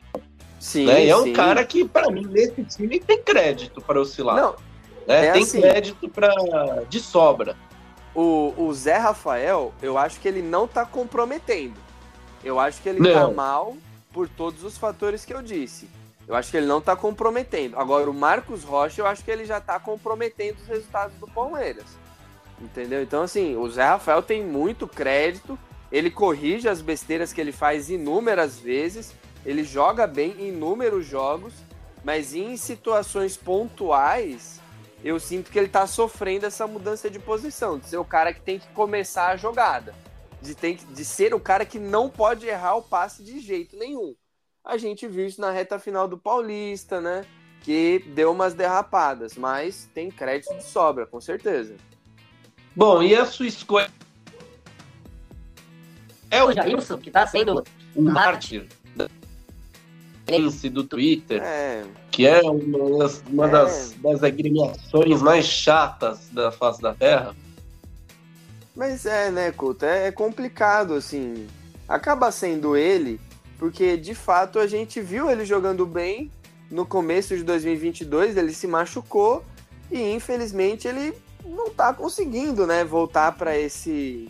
Sim, 0.59 0.86
né? 0.86 1.05
E 1.05 1.09
é 1.09 1.15
um 1.15 1.24
sim. 1.24 1.33
cara 1.33 1.63
que, 1.63 1.86
para 1.86 2.09
mim, 2.12 2.25
nesse 2.29 2.63
time 2.63 3.00
tem 3.00 3.21
crédito 3.21 3.81
para 3.81 4.00
oscilar. 4.00 4.36
Não, 4.36 4.55
né? 5.09 5.27
é 5.27 5.31
tem 5.31 5.43
assim, 5.43 5.61
crédito 5.61 6.07
para 6.09 6.33
de 6.89 6.99
sobra. 6.99 7.55
O, 8.13 8.53
o 8.57 8.73
Zé 8.73 8.97
Rafael, 8.97 9.73
eu 9.81 9.97
acho 9.97 10.19
que 10.19 10.27
ele 10.27 10.41
não 10.41 10.67
tá 10.67 10.85
comprometendo. 10.85 11.79
Eu 12.43 12.59
acho 12.59 12.81
que 12.81 12.89
ele 12.89 12.99
tá 12.99 13.19
não. 13.19 13.29
tá 13.29 13.35
mal 13.35 13.77
por 14.11 14.27
todos 14.27 14.63
os 14.63 14.77
fatores 14.77 15.25
que 15.25 15.33
eu 15.33 15.41
disse. 15.41 15.89
Eu 16.27 16.35
acho 16.35 16.51
que 16.51 16.57
ele 16.57 16.67
não 16.67 16.79
tá 16.79 16.95
comprometendo. 16.95 17.77
Agora, 17.77 18.09
o 18.09 18.13
Marcos 18.13 18.63
Rocha, 18.63 19.01
eu 19.01 19.07
acho 19.07 19.23
que 19.23 19.31
ele 19.31 19.45
já 19.45 19.59
tá 19.59 19.79
comprometendo 19.79 20.57
os 20.59 20.67
resultados 20.67 21.15
do 21.17 21.27
Palmeiras. 21.27 21.85
Entendeu? 22.61 23.01
Então, 23.01 23.23
assim, 23.23 23.55
o 23.55 23.67
Zé 23.69 23.83
Rafael 23.83 24.21
tem 24.21 24.45
muito 24.45 24.87
crédito. 24.87 25.57
Ele 25.91 26.11
corrige 26.11 26.69
as 26.69 26.81
besteiras 26.81 27.33
que 27.33 27.41
ele 27.41 27.51
faz 27.51 27.89
inúmeras 27.89 28.59
vezes. 28.59 29.15
Ele 29.43 29.63
joga 29.63 30.05
bem 30.05 30.35
em 30.37 30.49
inúmeros 30.49 31.05
jogos. 31.05 31.53
Mas 32.03 32.33
em 32.35 32.55
situações 32.57 33.35
pontuais, 33.35 34.61
eu 35.03 35.20
sinto 35.20 35.50
que 35.50 35.58
ele 35.58 35.70
tá 35.70 35.88
sofrendo 35.88 36.46
essa 36.46 36.68
mudança 36.68 37.10
de 37.10 37.20
posição. 37.20 37.77
De 37.77 37.88
ser 37.88 37.98
o 37.98 38.06
cara 38.06 38.34
que 38.34 38.41
tem 38.41 38.60
que 38.60 38.68
começar 38.70 39.29
a 39.29 39.38
jogada. 39.38 39.96
De, 40.41 40.56
tem, 40.56 40.75
de 40.75 41.06
ser 41.06 41.34
o 41.34 41.39
cara 41.39 41.65
que 41.65 41.79
não 41.79 42.10
pode 42.10 42.48
errar 42.48 42.75
o 42.75 42.82
passe 42.82 43.24
de 43.24 43.39
jeito 43.39 43.77
nenhum. 43.77 44.15
A 44.63 44.77
gente 44.77 45.08
viu 45.08 45.25
isso 45.25 45.39
na 45.39 45.51
reta 45.51 45.79
final 45.79 46.08
do 46.08 46.18
Paulista, 46.18 47.00
né? 47.00 47.25
Que 47.62 48.00
deu 48.13 48.32
umas 48.32 48.53
derrapadas, 48.53 49.36
mas 49.36 49.89
tem 49.94 50.10
crédito 50.10 50.56
de 50.56 50.63
sobra, 50.63 51.06
com 51.06 51.20
certeza. 51.20 51.75
Bom, 52.75 53.01
e 53.01 53.15
a 53.15 53.25
sua 53.25 53.48
escolha? 53.48 53.91
É 56.32 56.44
o 56.44 56.51
Jailson, 56.51 56.98
que 56.98 57.10
tá 57.10 57.25
sendo 57.25 57.63
um 57.96 58.03
mártir 58.03 58.68
do 60.71 60.83
Twitter, 60.83 61.41
é. 61.43 61.83
que 62.12 62.27
é 62.27 62.41
uma, 62.41 63.00
das, 63.00 63.24
uma 63.29 63.48
é. 63.48 63.51
das, 63.51 63.95
das 64.01 64.24
agremiações 64.24 65.21
mais 65.21 65.45
chatas 65.45 66.29
da 66.31 66.51
face 66.51 66.81
da 66.81 66.93
Terra. 66.93 67.36
Mas 68.75 69.05
é, 69.05 69.29
né, 69.29 69.51
Couto? 69.51 69.86
É, 69.86 70.07
é 70.07 70.12
complicado, 70.12 70.93
assim. 70.93 71.48
Acaba 71.88 72.31
sendo 72.31 72.77
ele, 72.77 73.19
porque 73.57 73.98
de 73.98 74.15
fato 74.15 74.59
a 74.59 74.67
gente 74.67 75.01
viu 75.01 75.29
ele 75.29 75.43
jogando 75.45 75.86
bem 75.86 76.31
no 76.69 76.86
começo 76.86 77.36
de 77.36 77.43
2022, 77.43 78.38
ele 78.38 78.53
se 78.53 78.67
machucou 78.67 79.43
e 79.91 80.13
infelizmente 80.13 80.88
ele 80.88 81.13
não 81.43 81.69
tá 81.69 81.93
conseguindo, 81.93 82.67
né, 82.67 82.83
voltar 82.83 83.31
para 83.33 83.57
esse 83.57 84.29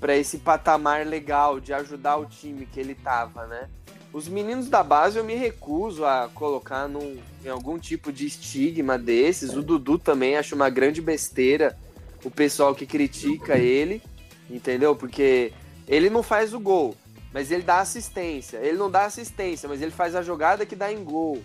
para 0.00 0.16
esse 0.16 0.38
patamar 0.38 1.06
legal 1.06 1.60
de 1.60 1.74
ajudar 1.74 2.16
o 2.16 2.24
time 2.24 2.64
que 2.64 2.80
ele 2.80 2.94
tava, 2.94 3.46
né? 3.46 3.68
Os 4.12 4.26
meninos 4.26 4.68
da 4.68 4.82
base 4.82 5.18
eu 5.18 5.24
me 5.24 5.34
recuso 5.34 6.04
a 6.04 6.28
colocar 6.34 6.88
num, 6.88 7.18
em 7.44 7.48
algum 7.48 7.78
tipo 7.78 8.12
de 8.12 8.26
estigma 8.26 8.98
desses. 8.98 9.54
O 9.54 9.62
Dudu 9.62 9.98
também 9.98 10.36
acho 10.36 10.54
uma 10.54 10.68
grande 10.68 11.00
besteira 11.00 11.78
o 12.24 12.30
pessoal 12.30 12.74
que 12.74 12.84
critica 12.84 13.56
ele, 13.56 14.02
entendeu? 14.50 14.94
Porque 14.96 15.52
ele 15.86 16.10
não 16.10 16.22
faz 16.22 16.52
o 16.52 16.60
gol, 16.60 16.96
mas 17.32 17.50
ele 17.50 17.62
dá 17.62 17.78
assistência. 17.78 18.58
Ele 18.58 18.76
não 18.76 18.90
dá 18.90 19.04
assistência, 19.04 19.68
mas 19.68 19.80
ele 19.80 19.92
faz 19.92 20.14
a 20.14 20.22
jogada 20.22 20.66
que 20.66 20.76
dá 20.76 20.92
em 20.92 21.04
gol. 21.04 21.42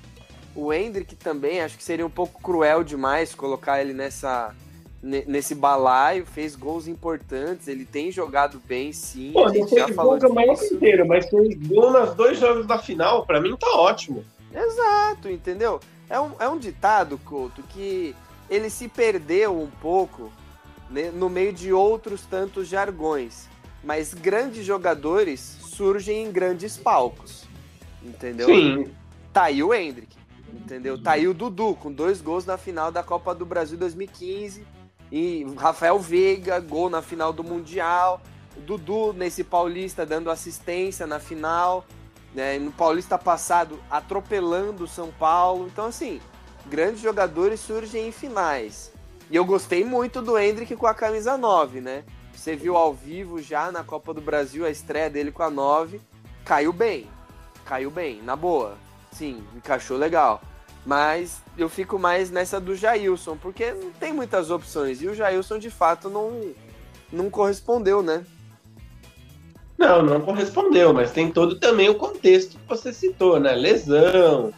O 0.55 0.73
Hendrick 0.73 1.15
também, 1.15 1.61
acho 1.61 1.77
que 1.77 1.83
seria 1.83 2.05
um 2.05 2.09
pouco 2.09 2.41
cruel 2.41 2.83
demais 2.83 3.35
colocar 3.35 3.79
ele 3.79 3.93
nessa 3.93 4.55
nesse 5.01 5.53
balaio, 5.53 6.25
fez 6.25 6.55
gols 6.55 6.87
importantes, 6.87 7.67
ele 7.67 7.85
tem 7.85 8.11
jogado 8.11 8.59
bem, 8.65 8.91
sim. 8.91 9.31
Pô, 9.33 9.45
a 9.45 9.53
gente 9.53 9.73
já 9.75 9.87
falou 9.89 10.17
disso. 10.17 10.33
mais 10.33 10.71
inteiro, 10.71 11.07
mas 11.07 11.29
fez 11.29 11.55
gol 11.67 11.91
nos 11.91 12.15
dois 12.15 12.39
jogos 12.39 12.65
da 12.65 12.79
final, 12.79 13.25
para 13.25 13.39
mim 13.39 13.55
tá 13.55 13.69
ótimo. 13.75 14.25
Exato, 14.53 15.29
entendeu? 15.29 15.79
É 16.09 16.19
um, 16.19 16.31
é 16.39 16.49
um 16.49 16.57
ditado, 16.57 17.19
Couto, 17.19 17.61
que 17.69 18.15
ele 18.49 18.69
se 18.69 18.87
perdeu 18.87 19.59
um 19.59 19.69
pouco 19.69 20.31
né, 20.89 21.11
no 21.11 21.29
meio 21.29 21.53
de 21.53 21.71
outros 21.71 22.25
tantos 22.25 22.67
jargões, 22.67 23.47
mas 23.83 24.13
grandes 24.13 24.65
jogadores 24.65 25.39
surgem 25.39 26.25
em 26.25 26.31
grandes 26.31 26.77
palcos, 26.77 27.43
entendeu? 28.03 28.47
Sim. 28.47 28.91
Tá 29.31 29.43
aí 29.43 29.61
o 29.61 29.73
Hendrick, 29.73 30.15
entendeu? 30.51 31.01
Tá 31.01 31.11
aí 31.11 31.27
o 31.27 31.33
Dudu, 31.33 31.75
com 31.75 31.91
dois 31.91 32.21
gols 32.21 32.45
na 32.45 32.57
final 32.57 32.91
da 32.91 33.03
Copa 33.03 33.35
do 33.35 33.45
Brasil 33.45 33.77
2015, 33.77 34.65
e 35.11 35.45
Rafael 35.57 35.99
Veiga, 35.99 36.59
gol 36.59 36.89
na 36.89 37.01
final 37.01 37.31
do 37.31 37.43
Mundial. 37.43 38.21
Dudu 38.57 39.13
nesse 39.13 39.43
Paulista 39.43 40.05
dando 40.05 40.31
assistência 40.31 41.05
na 41.05 41.19
final. 41.19 41.85
Né, 42.33 42.59
no 42.59 42.71
Paulista 42.71 43.17
passado 43.17 43.79
atropelando 43.89 44.83
o 44.83 44.87
São 44.87 45.09
Paulo. 45.11 45.67
Então, 45.71 45.85
assim, 45.85 46.19
grandes 46.65 47.01
jogadores 47.01 47.61
surgem 47.61 48.09
em 48.09 48.11
finais. 48.11 48.91
E 49.29 49.35
eu 49.35 49.45
gostei 49.45 49.85
muito 49.85 50.21
do 50.21 50.37
Hendrick 50.37 50.75
com 50.75 50.85
a 50.85 50.93
camisa 50.93 51.37
9, 51.37 51.79
né? 51.79 52.03
Você 52.33 52.55
viu 52.55 52.75
ao 52.75 52.93
vivo 52.93 53.41
já 53.41 53.71
na 53.71 53.83
Copa 53.83 54.13
do 54.13 54.21
Brasil 54.21 54.65
a 54.65 54.69
estreia 54.69 55.09
dele 55.09 55.31
com 55.31 55.43
a 55.43 55.49
9. 55.49 56.01
Caiu 56.43 56.73
bem. 56.73 57.09
Caiu 57.63 57.89
bem, 57.89 58.21
na 58.21 58.35
boa. 58.35 58.77
Sim, 59.11 59.43
encaixou 59.55 59.97
legal. 59.97 60.41
Mas 60.85 61.41
eu 61.57 61.67
fico 61.67 61.97
mais 61.97 62.29
nessa 62.29 62.59
do 62.59 62.75
Jailson, 62.75 63.35
porque 63.37 63.71
não 63.71 63.91
tem 63.91 64.13
muitas 64.13 64.51
opções. 64.51 65.01
E 65.01 65.07
o 65.07 65.15
Jailson, 65.15 65.57
de 65.57 65.69
fato, 65.69 66.09
não, 66.09 66.51
não 67.11 67.29
correspondeu, 67.29 68.03
né? 68.03 68.23
Não, 69.77 70.01
não 70.01 70.21
correspondeu, 70.21 70.93
mas 70.93 71.11
tem 71.11 71.31
todo 71.31 71.59
também 71.59 71.89
o 71.89 71.95
contexto 71.95 72.57
que 72.57 72.67
você 72.67 72.93
citou, 72.93 73.39
né? 73.39 73.53
Lesão. 73.53 74.53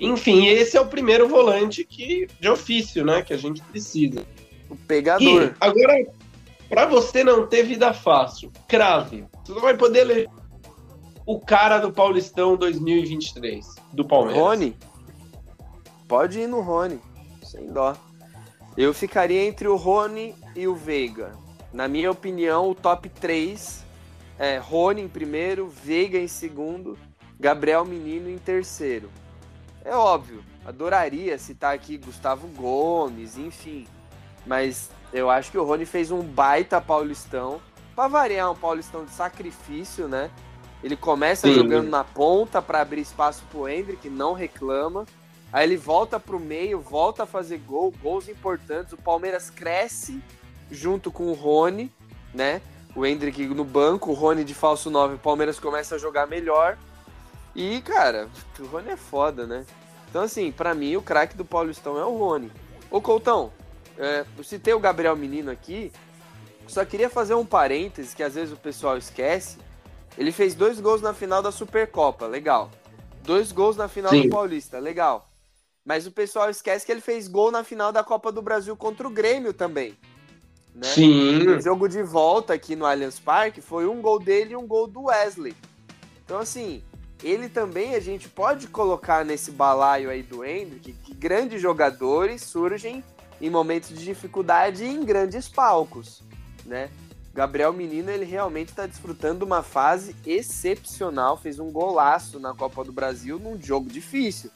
Enfim, 0.00 0.46
esse 0.46 0.76
é 0.76 0.80
o 0.80 0.86
primeiro 0.86 1.28
volante 1.28 1.84
que 1.84 2.26
de 2.40 2.48
ofício, 2.48 3.04
né? 3.04 3.22
Que 3.22 3.32
a 3.32 3.36
gente 3.36 3.62
precisa. 3.62 4.26
O 4.68 4.76
pegador. 4.76 5.22
E, 5.22 5.54
agora, 5.60 6.06
para 6.68 6.86
você 6.86 7.22
não 7.22 7.46
ter 7.46 7.62
vida 7.62 7.92
fácil, 7.92 8.50
crave. 8.66 9.24
Você 9.44 9.52
não 9.52 9.60
vai 9.60 9.76
poder 9.76 10.04
ler 10.04 10.28
o 11.24 11.38
cara 11.40 11.78
do 11.78 11.92
Paulistão 11.92 12.56
2023, 12.56 13.66
do 13.92 14.04
Palmeiras. 14.04 14.42
Rony? 14.42 14.76
Pode 16.08 16.40
ir 16.40 16.46
no 16.46 16.60
Rony, 16.60 17.00
sem 17.42 17.66
dó. 17.72 17.96
Eu 18.76 18.94
ficaria 18.94 19.44
entre 19.44 19.66
o 19.66 19.76
Rony 19.76 20.34
e 20.54 20.68
o 20.68 20.74
Veiga. 20.74 21.32
Na 21.72 21.88
minha 21.88 22.10
opinião, 22.10 22.70
o 22.70 22.74
top 22.74 23.08
3 23.08 23.84
é 24.38 24.58
Rony 24.58 25.02
em 25.02 25.08
primeiro, 25.08 25.68
Veiga 25.68 26.18
em 26.18 26.28
segundo, 26.28 26.96
Gabriel 27.40 27.84
Menino 27.84 28.30
em 28.30 28.38
terceiro. 28.38 29.10
É 29.84 29.94
óbvio, 29.94 30.44
adoraria 30.64 31.38
citar 31.38 31.74
aqui 31.74 31.96
Gustavo 31.96 32.46
Gomes, 32.48 33.36
enfim. 33.36 33.86
Mas 34.46 34.90
eu 35.12 35.28
acho 35.28 35.50
que 35.50 35.58
o 35.58 35.64
Rony 35.64 35.86
fez 35.86 36.10
um 36.10 36.22
baita 36.22 36.80
Paulistão. 36.80 37.60
Para 37.94 38.08
variar, 38.08 38.50
um 38.50 38.56
Paulistão 38.56 39.04
de 39.04 39.10
sacrifício, 39.10 40.06
né? 40.06 40.30
Ele 40.82 40.96
começa 40.96 41.48
Sim. 41.48 41.54
jogando 41.54 41.88
na 41.88 42.04
ponta 42.04 42.60
para 42.60 42.80
abrir 42.80 43.00
espaço 43.00 43.42
pro 43.50 43.68
Hendrick, 43.68 44.02
que 44.02 44.10
não 44.10 44.34
reclama. 44.34 45.06
Aí 45.56 45.64
ele 45.64 45.78
volta 45.78 46.20
pro 46.20 46.38
meio, 46.38 46.78
volta 46.78 47.22
a 47.22 47.26
fazer 47.26 47.56
gol, 47.56 47.90
gols 48.02 48.28
importantes. 48.28 48.92
O 48.92 48.98
Palmeiras 48.98 49.48
cresce 49.48 50.22
junto 50.70 51.10
com 51.10 51.28
o 51.28 51.32
Rony, 51.32 51.90
né? 52.34 52.60
O 52.94 53.06
Hendrick 53.06 53.42
no 53.46 53.64
banco, 53.64 54.10
o 54.10 54.12
Rony 54.12 54.44
de 54.44 54.52
falso 54.52 54.90
9, 54.90 55.14
o 55.14 55.18
Palmeiras 55.18 55.58
começa 55.58 55.94
a 55.94 55.98
jogar 55.98 56.26
melhor. 56.26 56.76
E, 57.54 57.80
cara, 57.80 58.28
o 58.60 58.66
Rony 58.66 58.90
é 58.90 58.96
foda, 58.98 59.46
né? 59.46 59.64
Então, 60.10 60.24
assim, 60.24 60.52
para 60.52 60.74
mim, 60.74 60.94
o 60.94 61.00
craque 61.00 61.34
do 61.34 61.42
Paulistão 61.42 61.98
é 61.98 62.04
o 62.04 62.18
Rony. 62.18 62.52
Ô, 62.90 63.00
Coutão, 63.00 63.50
é, 63.96 64.26
eu 64.36 64.44
citei 64.44 64.74
o 64.74 64.78
Gabriel 64.78 65.16
Menino 65.16 65.50
aqui, 65.50 65.90
só 66.68 66.84
queria 66.84 67.08
fazer 67.08 67.32
um 67.32 67.46
parêntese 67.46 68.14
que 68.14 68.22
às 68.22 68.34
vezes 68.34 68.52
o 68.52 68.58
pessoal 68.58 68.98
esquece. 68.98 69.56
Ele 70.18 70.32
fez 70.32 70.54
dois 70.54 70.78
gols 70.78 71.00
na 71.00 71.14
final 71.14 71.40
da 71.40 71.50
Supercopa, 71.50 72.26
legal. 72.26 72.70
Dois 73.22 73.52
gols 73.52 73.74
na 73.74 73.88
final 73.88 74.10
Sim. 74.10 74.24
do 74.24 74.28
Paulista, 74.28 74.78
legal. 74.78 75.26
Mas 75.86 76.04
o 76.04 76.10
pessoal 76.10 76.50
esquece 76.50 76.84
que 76.84 76.90
ele 76.90 77.00
fez 77.00 77.28
gol 77.28 77.52
na 77.52 77.62
final 77.62 77.92
da 77.92 78.02
Copa 78.02 78.32
do 78.32 78.42
Brasil 78.42 78.76
contra 78.76 79.06
o 79.06 79.10
Grêmio 79.10 79.54
também. 79.54 79.96
Né? 80.74 80.88
Sim. 80.88 81.46
O 81.46 81.62
jogo 81.62 81.88
de 81.88 82.02
volta 82.02 82.52
aqui 82.52 82.74
no 82.74 82.84
Allianz 82.84 83.20
Parque 83.20 83.60
foi 83.60 83.86
um 83.86 84.02
gol 84.02 84.18
dele 84.18 84.54
e 84.54 84.56
um 84.56 84.66
gol 84.66 84.88
do 84.88 85.04
Wesley. 85.04 85.54
Então, 86.24 86.40
assim, 86.40 86.82
ele 87.22 87.48
também 87.48 87.94
a 87.94 88.00
gente 88.00 88.28
pode 88.28 88.66
colocar 88.66 89.24
nesse 89.24 89.52
balaio 89.52 90.10
aí 90.10 90.24
do 90.24 90.44
Hendrick 90.44 90.92
que 90.92 91.14
grandes 91.14 91.62
jogadores 91.62 92.42
surgem 92.42 93.04
em 93.40 93.48
momentos 93.48 93.90
de 93.90 94.04
dificuldade 94.04 94.84
e 94.84 94.88
em 94.88 95.04
grandes 95.04 95.48
palcos, 95.48 96.20
né? 96.64 96.90
Gabriel 97.32 97.72
Menino, 97.72 98.10
ele 98.10 98.24
realmente 98.24 98.70
está 98.70 98.86
desfrutando 98.86 99.44
uma 99.44 99.62
fase 99.62 100.16
excepcional, 100.26 101.36
fez 101.36 101.60
um 101.60 101.70
golaço 101.70 102.40
na 102.40 102.54
Copa 102.54 102.82
do 102.82 102.92
Brasil 102.92 103.38
num 103.38 103.60
jogo 103.62 103.88
difícil. 103.88 104.50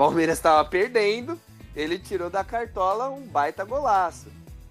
Palmeiras 0.00 0.38
estava 0.38 0.66
perdendo, 0.66 1.38
ele 1.76 1.98
tirou 1.98 2.30
da 2.30 2.42
cartola 2.42 3.10
um 3.10 3.20
baita 3.20 3.66
golaço, 3.66 4.28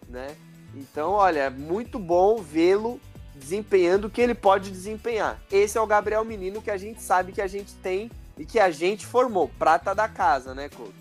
né? 0.10 0.36
Então, 0.74 1.12
olha, 1.12 1.52
muito 1.52 2.00
bom 2.00 2.38
vê-lo 2.38 3.00
desempenhando 3.36 4.06
o 4.06 4.10
que 4.10 4.22
ele 4.22 4.34
pode 4.34 4.72
desempenhar. 4.72 5.40
Esse 5.52 5.78
é 5.78 5.82
o 5.82 5.86
Gabriel 5.86 6.26
Menino 6.26 6.64
que 6.64 6.72
a 6.72 6.78
gente 6.78 7.00
sabe 7.04 7.32
que 7.32 7.44
a 7.44 7.46
gente 7.46 7.76
tem 7.76 8.10
e 8.40 8.44
que 8.44 8.60
a 8.60 8.72
gente 8.72 9.06
formou, 9.06 9.52
prata 9.60 9.94
da 9.94 10.08
casa, 10.08 10.56
né, 10.56 10.68
Couto? 10.68 10.96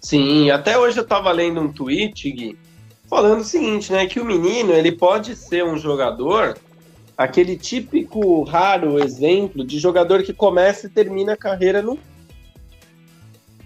Sim, 0.00 0.48
até 0.52 0.78
hoje 0.78 1.00
eu 1.00 1.04
tava 1.04 1.32
lendo 1.32 1.60
um 1.60 1.72
tweet, 1.72 2.30
Gui, 2.30 2.56
falando 3.10 3.40
o 3.40 3.44
seguinte, 3.44 3.90
né, 3.90 4.06
que 4.06 4.20
o 4.20 4.24
menino, 4.24 4.72
ele 4.72 4.92
pode 4.92 5.34
ser 5.34 5.64
um 5.64 5.76
jogador, 5.76 6.56
aquele 7.16 7.56
típico 7.56 8.44
raro 8.44 9.02
exemplo 9.02 9.66
de 9.66 9.80
jogador 9.80 10.22
que 10.22 10.32
começa 10.32 10.86
e 10.86 10.90
termina 10.90 11.32
a 11.32 11.36
carreira 11.36 11.82
no 11.82 11.98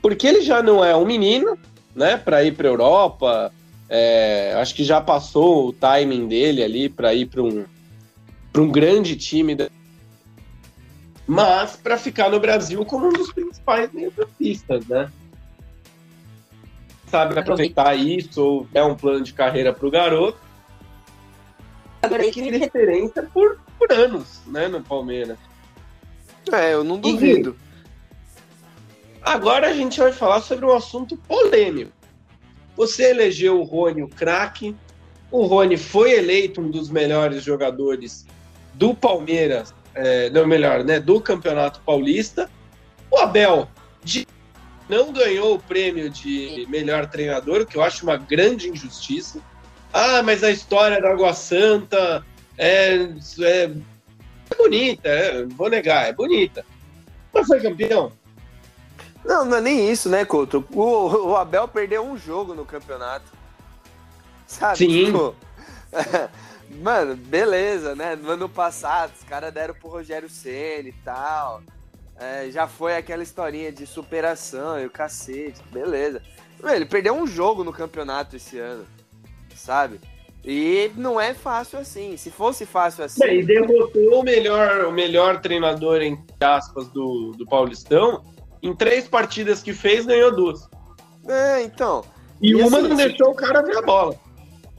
porque 0.02 0.26
ele 0.26 0.42
já 0.42 0.60
não 0.62 0.84
é 0.84 0.94
um 0.94 1.06
menino, 1.06 1.56
né, 1.94 2.16
para 2.16 2.42
ir 2.42 2.52
para 2.56 2.68
Europa, 2.68 3.52
é, 3.88 4.54
acho 4.56 4.74
que 4.74 4.82
já 4.82 5.00
passou 5.00 5.68
o 5.68 5.72
timing 5.72 6.26
dele 6.26 6.62
ali 6.62 6.88
para 6.88 7.14
ir 7.14 7.26
para 7.26 7.42
um 7.42 7.64
para 8.52 8.60
um 8.60 8.70
grande 8.70 9.16
time 9.16 9.54
da... 9.54 9.70
mas 11.26 11.74
para 11.76 11.96
ficar 11.96 12.30
no 12.30 12.38
Brasil 12.38 12.84
como 12.84 13.08
um 13.08 13.12
dos 13.12 13.32
principais 13.32 13.90
meio-campistas, 13.92 14.86
né? 14.86 15.10
Sabe 17.06 17.38
aproveitar 17.38 17.94
isso 17.94 18.42
ou 18.42 18.68
é 18.74 18.82
um 18.82 18.94
plano 18.94 19.22
de 19.22 19.32
carreira 19.32 19.72
para 19.72 19.86
o 19.86 19.90
garoto. 19.90 20.38
Agora 22.02 22.30
que 22.30 22.42
referência 22.42 23.22
por, 23.32 23.58
por 23.78 23.90
anos, 23.92 24.40
né, 24.46 24.68
no 24.68 24.82
Palmeiras. 24.82 25.38
É, 26.50 26.74
eu 26.74 26.82
não 26.82 26.98
duvido. 26.98 27.56
E, 27.58 27.71
agora 29.22 29.68
a 29.68 29.72
gente 29.72 29.98
vai 30.00 30.12
falar 30.12 30.40
sobre 30.40 30.64
um 30.64 30.74
assunto 30.74 31.16
polêmico. 31.16 31.92
Você 32.76 33.10
elegeu 33.10 33.60
o 33.60 33.64
Rony 33.64 34.02
o 34.02 34.08
craque. 34.08 34.74
O 35.30 35.44
Rony 35.44 35.76
foi 35.76 36.12
eleito 36.12 36.60
um 36.60 36.70
dos 36.70 36.90
melhores 36.90 37.42
jogadores 37.42 38.26
do 38.74 38.94
Palmeiras, 38.94 39.74
é, 39.94 40.30
não 40.30 40.46
melhor, 40.46 40.84
né, 40.84 40.98
do 41.00 41.20
Campeonato 41.20 41.80
Paulista. 41.80 42.50
O 43.10 43.18
Abel 43.18 43.68
de, 44.02 44.26
não 44.88 45.12
ganhou 45.12 45.54
o 45.54 45.58
prêmio 45.58 46.10
de 46.10 46.66
melhor 46.68 47.06
treinador, 47.06 47.62
o 47.62 47.66
que 47.66 47.76
eu 47.76 47.82
acho 47.82 48.04
uma 48.04 48.16
grande 48.16 48.68
injustiça. 48.68 49.40
Ah, 49.92 50.22
mas 50.22 50.42
a 50.42 50.50
história 50.50 51.00
da 51.00 51.10
Água 51.10 51.34
Santa 51.34 52.24
é, 52.56 53.08
é 53.40 53.70
bonita, 54.56 55.08
é, 55.08 55.44
vou 55.44 55.68
negar, 55.68 56.08
é 56.08 56.12
bonita. 56.12 56.64
Mas 57.32 57.46
foi 57.46 57.60
campeão. 57.60 58.12
Não, 59.24 59.44
não 59.44 59.56
é 59.58 59.60
nem 59.60 59.90
isso, 59.90 60.08
né, 60.08 60.24
Couto? 60.24 60.64
O, 60.72 61.30
o 61.30 61.36
Abel 61.36 61.68
perdeu 61.68 62.04
um 62.04 62.16
jogo 62.16 62.54
no 62.54 62.64
campeonato. 62.64 63.26
Sabe? 64.46 64.78
Sim. 64.78 65.06
Tipo, 65.06 65.34
Mano, 66.80 67.16
beleza, 67.16 67.94
né? 67.94 68.16
No 68.16 68.30
ano 68.30 68.48
passado, 68.48 69.12
os 69.14 69.24
caras 69.24 69.52
deram 69.52 69.74
pro 69.74 69.90
Rogério 69.90 70.28
Senna 70.28 70.88
e 70.88 70.94
tal. 71.04 71.62
É, 72.18 72.50
já 72.50 72.66
foi 72.66 72.96
aquela 72.96 73.22
historinha 73.22 73.72
de 73.72 73.86
superação 73.86 74.78
e 74.80 74.86
o 74.86 74.90
cacete, 74.90 75.60
beleza. 75.70 76.22
Ele 76.62 76.86
perdeu 76.86 77.14
um 77.14 77.26
jogo 77.26 77.64
no 77.64 77.72
campeonato 77.72 78.36
esse 78.36 78.58
ano, 78.58 78.86
sabe? 79.54 80.00
E 80.44 80.90
não 80.96 81.20
é 81.20 81.34
fácil 81.34 81.78
assim. 81.78 82.16
Se 82.16 82.30
fosse 82.30 82.64
fácil 82.64 83.04
assim. 83.04 83.20
Bem, 83.20 83.44
derrotou 83.44 84.20
o 84.20 84.22
melhor, 84.22 84.84
o 84.84 84.92
melhor 84.92 85.40
treinador, 85.40 86.00
entre 86.00 86.24
aspas, 86.40 86.88
do, 86.88 87.32
do 87.32 87.46
Paulistão. 87.46 88.24
Em 88.62 88.74
três 88.74 89.08
partidas 89.08 89.62
que 89.62 89.72
fez, 89.72 90.06
ganhou 90.06 90.34
duas. 90.34 90.68
É, 91.26 91.62
então. 91.62 92.04
E, 92.40 92.50
e 92.50 92.54
uma 92.54 92.78
assim, 92.78 92.88
não 92.88 92.96
deixou 92.96 93.30
o 93.30 93.34
cara 93.34 93.62
ver 93.62 93.76
a 93.76 93.82
bola 93.82 94.16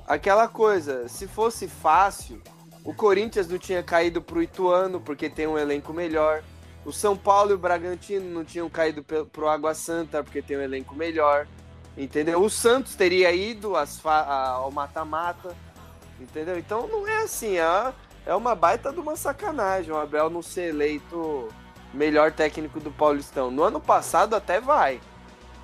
aquela 0.07 0.47
coisa, 0.47 1.07
se 1.07 1.27
fosse 1.27 1.67
fácil, 1.67 2.41
o 2.83 2.93
Corinthians 2.93 3.47
não 3.47 3.57
tinha 3.57 3.81
caído 3.81 4.21
pro 4.21 4.41
Ituano 4.41 4.99
porque 4.99 5.29
tem 5.29 5.47
um 5.47 5.57
elenco 5.57 5.93
melhor. 5.93 6.43
O 6.85 6.91
São 6.91 7.15
Paulo 7.15 7.51
e 7.51 7.53
o 7.53 7.57
Bragantino 7.57 8.29
não 8.29 8.43
tinham 8.43 8.69
caído 8.69 9.03
pro 9.03 9.47
Água 9.47 9.73
Santa 9.73 10.21
porque 10.21 10.41
tem 10.41 10.57
um 10.57 10.61
elenco 10.61 10.93
melhor. 10.93 11.47
Entendeu? 11.97 12.41
O 12.41 12.49
Santos 12.49 12.95
teria 12.95 13.31
ido 13.31 13.73
ao 13.75 14.71
mata-mata. 14.71 15.55
Entendeu? 16.19 16.57
Então 16.57 16.87
não 16.87 17.07
é 17.07 17.23
assim, 17.23 17.57
é, 17.57 17.93
é 18.25 18.35
uma 18.35 18.53
baita 18.53 18.91
de 18.91 18.99
uma 18.99 19.15
sacanagem 19.15 19.91
o 19.91 19.97
Abel 19.97 20.29
não 20.29 20.41
ser 20.41 20.69
eleito 20.69 21.47
melhor 21.93 22.31
técnico 22.31 22.79
do 22.79 22.91
Paulistão. 22.91 23.51
No 23.51 23.63
ano 23.63 23.79
passado 23.79 24.35
até 24.35 24.59
vai, 24.59 24.99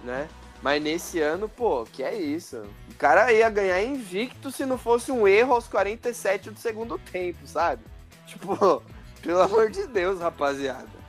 né? 0.03 0.27
Mas 0.61 0.81
nesse 0.81 1.19
ano, 1.21 1.47
pô, 1.47 1.85
que 1.91 2.03
é 2.03 2.13
isso? 2.15 2.61
O 2.89 2.95
cara 2.95 3.31
ia 3.31 3.49
ganhar 3.49 3.81
invicto 3.81 4.51
se 4.51 4.65
não 4.65 4.77
fosse 4.77 5.11
um 5.11 5.27
erro 5.27 5.53
aos 5.53 5.67
47 5.67 6.51
do 6.51 6.59
segundo 6.59 6.97
tempo, 6.97 7.39
sabe? 7.45 7.81
Tipo, 8.27 8.83
pelo 9.23 9.41
amor 9.41 9.69
de 9.69 9.87
Deus, 9.87 10.19
rapaziada. 10.19 10.99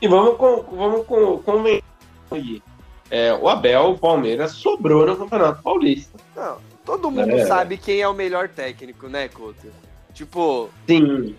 E 0.00 0.06
vamos 0.06 0.36
com, 0.36 0.62
vamos 0.62 1.06
com, 1.06 1.38
convencer 1.38 1.84
aí. 2.30 2.62
É, 3.10 3.34
o 3.34 3.48
Abel, 3.48 3.90
o 3.90 3.98
Palmeiras, 3.98 4.52
sobrou 4.52 5.04
no 5.04 5.16
Campeonato 5.16 5.62
Paulista. 5.62 6.18
Não, 6.34 6.58
todo 6.84 7.10
mundo 7.10 7.30
é. 7.32 7.44
sabe 7.44 7.76
quem 7.76 8.00
é 8.00 8.08
o 8.08 8.14
melhor 8.14 8.48
técnico, 8.48 9.08
né, 9.08 9.28
Couto? 9.28 9.68
Tipo. 10.14 10.70
Sim. 10.86 11.36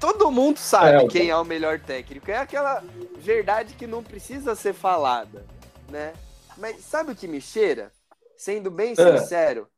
Todo 0.00 0.30
mundo 0.30 0.58
sabe 0.58 1.04
é, 1.04 1.08
quem 1.08 1.30
é 1.30 1.36
o 1.36 1.44
melhor 1.44 1.78
técnico. 1.80 2.30
É 2.30 2.38
aquela 2.38 2.82
verdade 3.18 3.74
que 3.74 3.86
não 3.86 4.02
precisa 4.02 4.54
ser 4.54 4.72
falada 4.72 5.44
né? 5.90 6.12
Mas 6.56 6.84
sabe 6.84 7.12
o 7.12 7.16
que 7.16 7.26
me 7.26 7.40
cheira? 7.40 7.92
Sendo 8.36 8.70
bem 8.70 8.94
é. 8.96 9.18
sincero, 9.18 9.68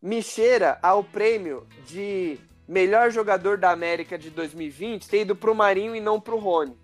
me 0.00 0.22
cheira 0.22 0.78
ao 0.82 1.02
prêmio 1.02 1.66
de 1.86 2.38
melhor 2.68 3.10
jogador 3.10 3.58
da 3.58 3.70
América 3.70 4.18
de 4.18 4.30
2020 4.30 5.08
ter 5.08 5.22
ido 5.22 5.36
pro 5.36 5.54
Marinho 5.54 5.94
e 5.96 6.00
não 6.00 6.20
pro 6.20 6.38
Rony. 6.38 6.76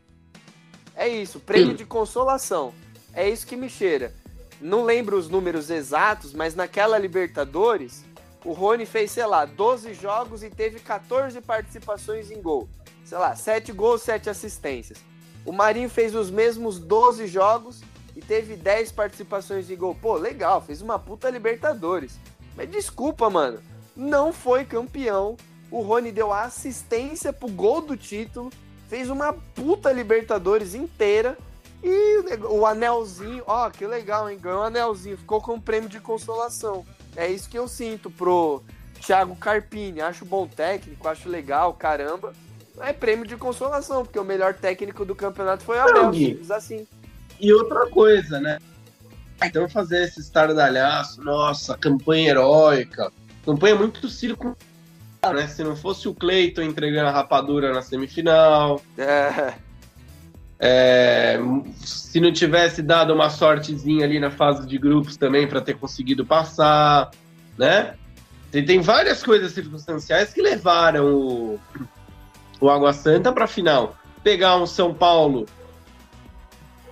É 0.94 1.06
isso, 1.08 1.40
prêmio 1.40 1.70
Sim. 1.70 1.76
de 1.76 1.84
consolação. 1.84 2.74
É 3.14 3.28
isso 3.28 3.46
que 3.46 3.56
me 3.56 3.68
cheira. 3.68 4.12
Não 4.60 4.84
lembro 4.84 5.16
os 5.16 5.28
números 5.28 5.70
exatos, 5.70 6.32
mas 6.32 6.54
naquela 6.54 6.98
Libertadores, 6.98 8.04
o 8.44 8.52
Rony 8.52 8.86
fez, 8.86 9.10
sei 9.10 9.26
lá, 9.26 9.44
12 9.44 9.94
jogos 9.94 10.42
e 10.42 10.50
teve 10.50 10.78
14 10.80 11.40
participações 11.40 12.30
em 12.30 12.40
gol. 12.40 12.68
Sei 13.04 13.18
lá, 13.18 13.34
7 13.34 13.72
gols, 13.72 14.02
7 14.02 14.30
assistências. 14.30 14.98
O 15.44 15.52
Marinho 15.52 15.88
fez 15.88 16.14
os 16.14 16.30
mesmos 16.30 16.78
12 16.78 17.26
jogos 17.26 17.80
e 18.14 18.20
teve 18.20 18.56
10 18.56 18.92
participações 18.92 19.66
de 19.66 19.74
gol. 19.74 19.94
Pô, 19.94 20.14
legal, 20.14 20.60
fez 20.60 20.82
uma 20.82 20.98
puta 20.98 21.30
Libertadores. 21.30 22.18
Mas 22.56 22.70
desculpa, 22.70 23.30
mano, 23.30 23.60
não 23.96 24.32
foi 24.32 24.64
campeão. 24.64 25.36
O 25.70 25.80
Rony 25.80 26.12
deu 26.12 26.32
a 26.32 26.42
assistência 26.42 27.32
pro 27.32 27.48
gol 27.48 27.80
do 27.80 27.96
título, 27.96 28.50
fez 28.88 29.10
uma 29.10 29.32
puta 29.32 29.92
Libertadores 29.92 30.74
inteira. 30.74 31.36
E 31.82 32.18
o, 32.50 32.66
anelzinho, 32.66 33.44
ó, 33.46 33.70
que 33.70 33.86
legal, 33.86 34.28
hein? 34.28 34.38
Ganhou 34.40 34.60
o 34.60 34.64
anelzinho, 34.64 35.16
ficou 35.16 35.40
com 35.40 35.54
um 35.54 35.60
prêmio 35.60 35.88
de 35.88 36.00
consolação. 36.00 36.84
É 37.18 37.28
isso 37.28 37.50
que 37.50 37.58
eu 37.58 37.66
sinto 37.66 38.08
pro 38.08 38.62
Thiago 39.04 39.34
Carpini. 39.34 40.00
Acho 40.00 40.24
bom 40.24 40.46
técnico, 40.46 41.08
acho 41.08 41.28
legal, 41.28 41.74
caramba. 41.74 42.32
É 42.80 42.92
prêmio 42.92 43.26
de 43.26 43.36
consolação, 43.36 44.04
porque 44.04 44.20
o 44.20 44.24
melhor 44.24 44.54
técnico 44.54 45.04
do 45.04 45.16
campeonato 45.16 45.64
foi 45.64 45.78
o 45.78 45.80
Abel, 45.80 46.14
simples 46.14 46.48
assim. 46.52 46.86
E 47.40 47.52
outra 47.52 47.90
coisa, 47.90 48.40
né? 48.40 48.60
Então 49.42 49.68
fazer 49.68 50.04
esse 50.04 50.20
estardalhaço, 50.20 51.20
nossa, 51.20 51.76
campanha 51.76 52.30
heróica, 52.30 53.10
campanha 53.44 53.74
muito 53.74 54.08
circo, 54.08 54.56
né? 55.20 55.48
Se 55.48 55.64
não 55.64 55.74
fosse 55.74 56.06
o 56.06 56.14
Cleiton 56.14 56.62
entregando 56.62 57.08
a 57.08 57.12
rapadura 57.12 57.72
na 57.72 57.82
semifinal. 57.82 58.80
É. 58.96 59.54
É, 60.60 61.38
se 61.78 62.20
não 62.20 62.32
tivesse 62.32 62.82
dado 62.82 63.14
uma 63.14 63.30
sortezinha 63.30 64.04
ali 64.04 64.18
na 64.18 64.30
fase 64.30 64.66
de 64.66 64.76
grupos 64.76 65.16
também 65.16 65.46
para 65.46 65.60
ter 65.60 65.74
conseguido 65.74 66.26
passar, 66.26 67.10
né? 67.56 67.94
Tem, 68.50 68.64
tem 68.64 68.80
várias 68.80 69.22
coisas 69.22 69.52
circunstanciais 69.52 70.32
que 70.32 70.42
levaram 70.42 71.14
o, 71.14 71.60
o 72.60 72.68
Água 72.68 72.92
Santa 72.92 73.32
para 73.32 73.46
final. 73.46 73.96
Pegar 74.22 74.56
um 74.56 74.66
São 74.66 74.92
Paulo 74.92 75.46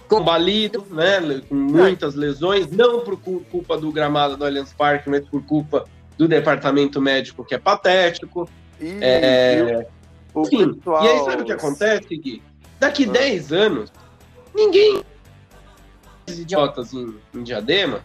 combalido, 0.09 0.87
né, 0.91 1.43
com 1.49 1.55
muitas 1.55 2.15
lesões, 2.15 2.71
não 2.71 3.01
por 3.01 3.19
culpa 3.19 3.77
do 3.77 3.91
gramado 3.91 4.37
do 4.37 4.45
Allianz 4.45 4.73
Parque, 4.73 5.11
mas 5.11 5.27
por 5.29 5.43
culpa 5.45 5.85
do 6.17 6.29
departamento 6.29 7.01
médico 7.01 7.45
que 7.45 7.55
é 7.55 7.59
patético. 7.59 8.49
E, 8.81 8.99
é... 9.01 9.87
Enfim, 10.37 10.79
e 11.03 11.09
aí 11.09 11.25
sabe 11.25 11.43
o 11.43 11.45
que 11.47 11.53
acontece, 11.53 12.17
Gui? 12.17 12.43
Daqui 12.79 13.05
ah. 13.05 13.13
10 13.13 13.53
anos, 13.53 13.93
ninguém 14.55 15.03
idiotas 16.29 16.93
em, 16.93 17.17
em 17.35 17.43
Diadema. 17.43 18.01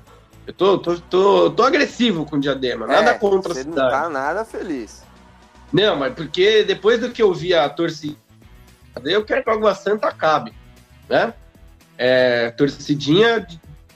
Eu 0.46 0.54
tô, 0.54 0.78
tô, 0.78 1.00
tô, 1.00 1.52
tô 1.52 1.64
agressivo 1.64 2.26
com 2.26 2.40
Diadema, 2.40 2.88
nada 2.88 3.12
é, 3.12 3.14
contra 3.18 3.52
a 3.52 3.56
cidade. 3.56 3.78
Não 3.78 3.90
tá 3.90 4.10
nada 4.10 4.46
feliz. 4.46 5.04
Não, 5.72 5.96
mas 5.96 6.14
porque 6.14 6.64
depois 6.64 7.00
do 7.00 7.12
que 7.12 7.22
eu 7.22 7.34
vi 7.34 7.54
a 7.54 7.68
torcida, 7.70 8.18
eu 9.06 9.24
quero 9.24 9.44
que 9.44 9.50
a 9.50 9.54
Água 9.54 9.74
Santa 9.74 10.08
acabe, 10.08 10.54
né? 11.10 11.34
é, 12.02 12.50
torcidinha, 12.50 13.46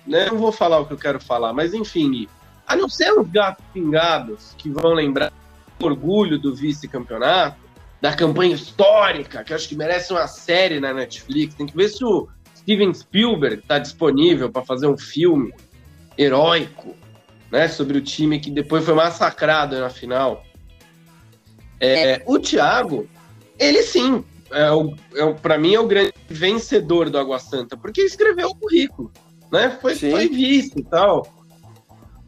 né? 0.06 0.28
Não 0.28 0.38
vou 0.38 0.52
falar 0.52 0.80
o 0.80 0.86
que 0.86 0.94
eu 0.94 0.98
quero 0.98 1.20
falar, 1.20 1.52
mas 1.54 1.74
enfim, 1.74 2.28
a 2.68 2.76
não 2.76 2.88
ser 2.88 3.12
os 3.12 3.28
gatos 3.28 3.66
pingados 3.74 4.54
que 4.60 4.70
vão 4.70 4.94
lembrar 4.94 5.34
o 5.82 5.86
orgulho 5.86 6.38
do 6.38 6.54
vice-campeonato, 6.54 7.58
da 8.02 8.14
campanha 8.14 8.56
histórica, 8.56 9.44
que 9.44 9.54
acho 9.54 9.68
que 9.68 9.76
merece 9.76 10.14
uma 10.14 10.28
série 10.28 10.80
na 10.80 10.94
Netflix. 10.94 11.56
Tem 11.56 11.66
que 11.66 11.76
ver 11.76 11.90
se 11.90 12.04
o 12.04 12.28
Steven 12.56 12.94
Spielberg 12.94 13.60
está 13.60 13.80
disponível 13.80 14.52
para 14.52 14.66
fazer 14.66 14.88
um 14.88 14.98
filme 14.98 15.54
heróico, 16.18 16.96
né, 17.52 17.68
sobre 17.68 17.98
o 17.98 18.02
time 18.02 18.40
que 18.40 18.50
depois 18.50 18.84
foi 18.84 18.94
massacrado 18.94 19.80
na 19.80 19.90
final. 19.90 20.44
É, 21.80 22.24
o 22.26 22.40
Thiago, 22.40 23.08
ele 23.60 23.84
sim, 23.84 24.24
é 24.52 24.72
o, 24.72 24.96
é 25.14 25.34
para 25.34 25.58
mim 25.58 25.76
é 25.76 25.80
o 25.80 25.88
grande 25.88 26.14
vencedor 26.30 27.10
do 27.10 27.18
Água 27.18 27.40
Santa, 27.40 27.76
porque 27.78 28.02
escreveu 28.02 28.50
o 28.50 28.56
currículo, 28.56 29.12
né? 29.52 29.78
Foi, 29.82 29.96
foi 29.96 30.28
visto 30.28 30.80
e 30.80 30.84
tal. 30.84 31.28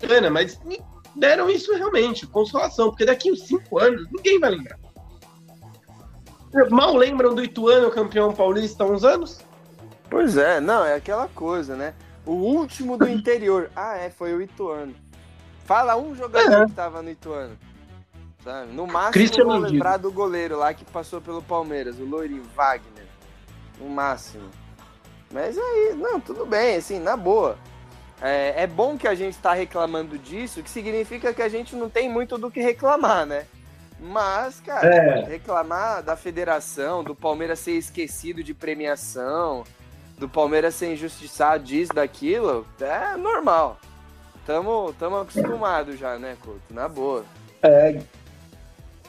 Ana, 0.09 0.29
mas 0.29 0.59
deram 1.15 1.49
isso 1.49 1.73
realmente, 1.73 2.27
consolação, 2.27 2.89
porque 2.89 3.05
daqui 3.05 3.31
uns 3.31 3.47
cinco 3.47 3.79
anos 3.79 4.05
ninguém 4.11 4.39
vai 4.39 4.51
lembrar. 4.51 4.77
Mal 6.69 6.95
lembram 6.95 7.33
do 7.33 7.43
Ituano 7.43 7.91
campeão 7.91 8.33
paulista 8.33 8.83
há 8.83 8.87
uns 8.87 9.03
anos? 9.03 9.39
Pois 10.09 10.37
é, 10.37 10.59
não, 10.59 10.85
é 10.85 10.95
aquela 10.95 11.27
coisa, 11.27 11.75
né? 11.75 11.93
O 12.25 12.31
último 12.31 12.97
do 12.97 13.07
interior. 13.07 13.69
Ah, 13.75 13.97
é, 13.97 14.09
foi 14.09 14.33
o 14.33 14.41
Ituano. 14.41 14.95
Fala 15.65 15.97
um 15.97 16.15
jogador 16.15 16.63
é. 16.63 16.65
que 16.65 16.71
tava 16.71 17.01
no 17.01 17.09
Ituano. 17.09 17.57
Sabe? 18.43 18.71
No 18.71 18.87
máximo, 18.87 19.13
Christian 19.13 19.45
vou 19.45 19.57
lembrar 19.57 19.97
do 19.97 20.11
goleiro 20.11 20.57
lá 20.57 20.73
que 20.73 20.85
passou 20.85 21.19
pelo 21.19 21.41
Palmeiras, 21.41 21.99
o 21.99 22.05
Loirinho 22.05 22.43
Wagner. 22.55 23.05
No 23.79 23.89
máximo. 23.89 24.49
Mas 25.31 25.57
aí, 25.57 25.93
não, 25.95 26.19
tudo 26.19 26.45
bem, 26.45 26.77
assim, 26.77 26.99
na 26.99 27.17
boa. 27.17 27.57
É, 28.21 28.63
é 28.63 28.67
bom 28.67 28.97
que 28.97 29.07
a 29.07 29.13
gente 29.13 29.33
está 29.33 29.53
reclamando 29.53 30.17
disso, 30.17 30.63
que 30.63 30.69
significa 30.69 31.33
que 31.33 31.41
a 31.41 31.49
gente 31.49 31.75
não 31.75 31.89
tem 31.89 32.09
muito 32.09 32.37
do 32.37 32.49
que 32.49 32.61
reclamar, 32.61 33.25
né? 33.25 33.45
Mas, 33.99 34.59
cara, 34.59 34.87
é. 34.87 35.23
reclamar 35.23 36.03
da 36.03 36.15
federação, 36.15 37.03
do 37.03 37.15
Palmeiras 37.15 37.59
ser 37.59 37.73
esquecido 37.73 38.43
de 38.43 38.53
premiação, 38.53 39.63
do 40.17 40.29
Palmeiras 40.29 40.75
ser 40.75 40.93
injustiçado 40.93 41.63
disso, 41.63 41.93
daquilo, 41.93 42.65
é 42.79 43.17
normal. 43.17 43.79
Tamo, 44.45 44.93
tamo 44.97 45.17
acostumado 45.17 45.97
já, 45.97 46.17
né, 46.17 46.37
Couto? 46.41 46.61
Na 46.69 46.87
boa. 46.87 47.25
É. 47.61 47.99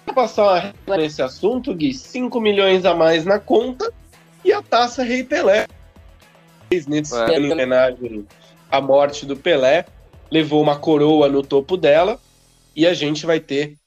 Vou 0.05 0.15
passar 0.15 0.75
nesse 0.87 1.23
assunto, 1.23 1.75
Gui, 1.75 1.95
5 1.95 2.41
milhões 2.41 2.85
a 2.85 2.95
mais 2.95 3.25
na 3.25 3.39
conta 3.39 3.93
e 4.45 4.53
a 4.53 4.63
taça 4.63 5.03
Rei 5.03 5.23
Pelé. 5.23 5.67
Nesse 6.71 7.15
é. 7.15 7.39
homenagem 7.39 8.27
à 8.71 8.81
morte 8.81 9.25
do 9.25 9.37
Pelé, 9.37 9.85
levou 10.31 10.61
uma 10.61 10.79
coroa 10.79 11.29
no 11.29 11.43
topo 11.43 11.77
dela 11.77 12.19
e 12.75 12.87
a 12.87 12.93
gente 12.93 13.25
vai 13.25 13.39
ter 13.39 13.78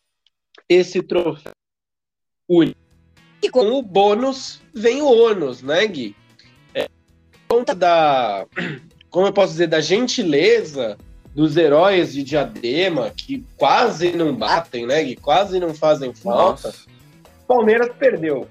esse 0.73 1.01
troféu 1.01 1.51
único. 2.47 2.79
E 3.41 3.49
com 3.49 3.71
o 3.71 3.81
bônus 3.81 4.61
vem 4.73 5.01
o 5.01 5.07
ônus, 5.07 5.61
né, 5.61 5.85
Gui? 5.85 6.15
É, 6.73 6.87
conta 7.47 7.75
da, 7.75 8.45
como 9.09 9.27
eu 9.27 9.33
posso 9.33 9.51
dizer, 9.51 9.67
da 9.67 9.81
gentileza 9.81 10.97
dos 11.35 11.57
heróis 11.57 12.13
de 12.13 12.23
Diadema, 12.23 13.09
que 13.09 13.43
quase 13.57 14.11
não 14.13 14.33
batem, 14.33 14.85
né, 14.85 15.03
Gui? 15.03 15.15
Quase 15.17 15.59
não 15.59 15.73
fazem 15.73 16.13
falta. 16.13 16.67
Nossa. 16.67 16.85
Palmeiras 17.47 17.89
perdeu. 17.97 18.47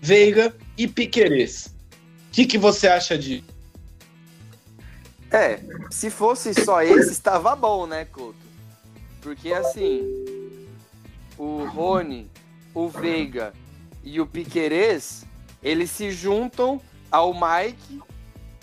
Veiga 0.00 0.54
e 0.76 0.86
Piquerez. 0.86 1.74
O 2.28 2.32
que, 2.32 2.44
que 2.44 2.58
você 2.58 2.88
acha 2.88 3.16
disso? 3.16 3.44
É, 5.30 5.60
se 5.90 6.10
fosse 6.10 6.52
só 6.54 6.82
esse, 6.82 7.10
estava 7.10 7.56
bom, 7.56 7.86
né, 7.86 8.04
Couto? 8.06 8.38
Porque 9.20 9.52
assim, 9.52 10.02
o 11.38 11.64
Rony, 11.64 12.30
o 12.74 12.88
Veiga 12.88 13.52
e 14.02 14.20
o 14.20 14.26
Piquerez, 14.26 15.24
eles 15.62 15.90
se 15.90 16.10
juntam 16.10 16.80
ao 17.10 17.32
Mike 17.32 18.00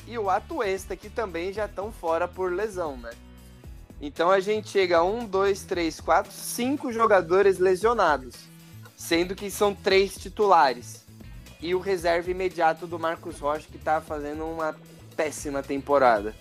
e 0.08 0.18
o 0.18 0.30
Atuesta, 0.30 0.96
que 0.96 1.10
também 1.10 1.52
já 1.52 1.66
estão 1.66 1.92
fora 1.92 2.28
por 2.28 2.52
lesão, 2.52 2.98
né? 2.98 3.12
Então 4.02 4.30
a 4.30 4.40
gente 4.40 4.70
chega 4.70 4.98
a 4.98 5.04
um, 5.04 5.26
dois, 5.26 5.64
três, 5.64 6.00
quatro, 6.00 6.32
cinco 6.32 6.92
jogadores 6.92 7.58
lesionados, 7.58 8.36
sendo 8.96 9.34
que 9.34 9.50
são 9.50 9.74
três 9.74 10.16
titulares. 10.16 11.06
E 11.62 11.74
o 11.74 11.80
reserva 11.80 12.30
imediato 12.30 12.86
do 12.86 13.00
Marcos 13.00 13.40
Rocha, 13.40 13.68
que 13.72 13.78
tá 13.78 14.02
fazendo 14.02 14.46
uma 14.46 14.76
péssima 15.16 15.64
temporada. 15.64 16.36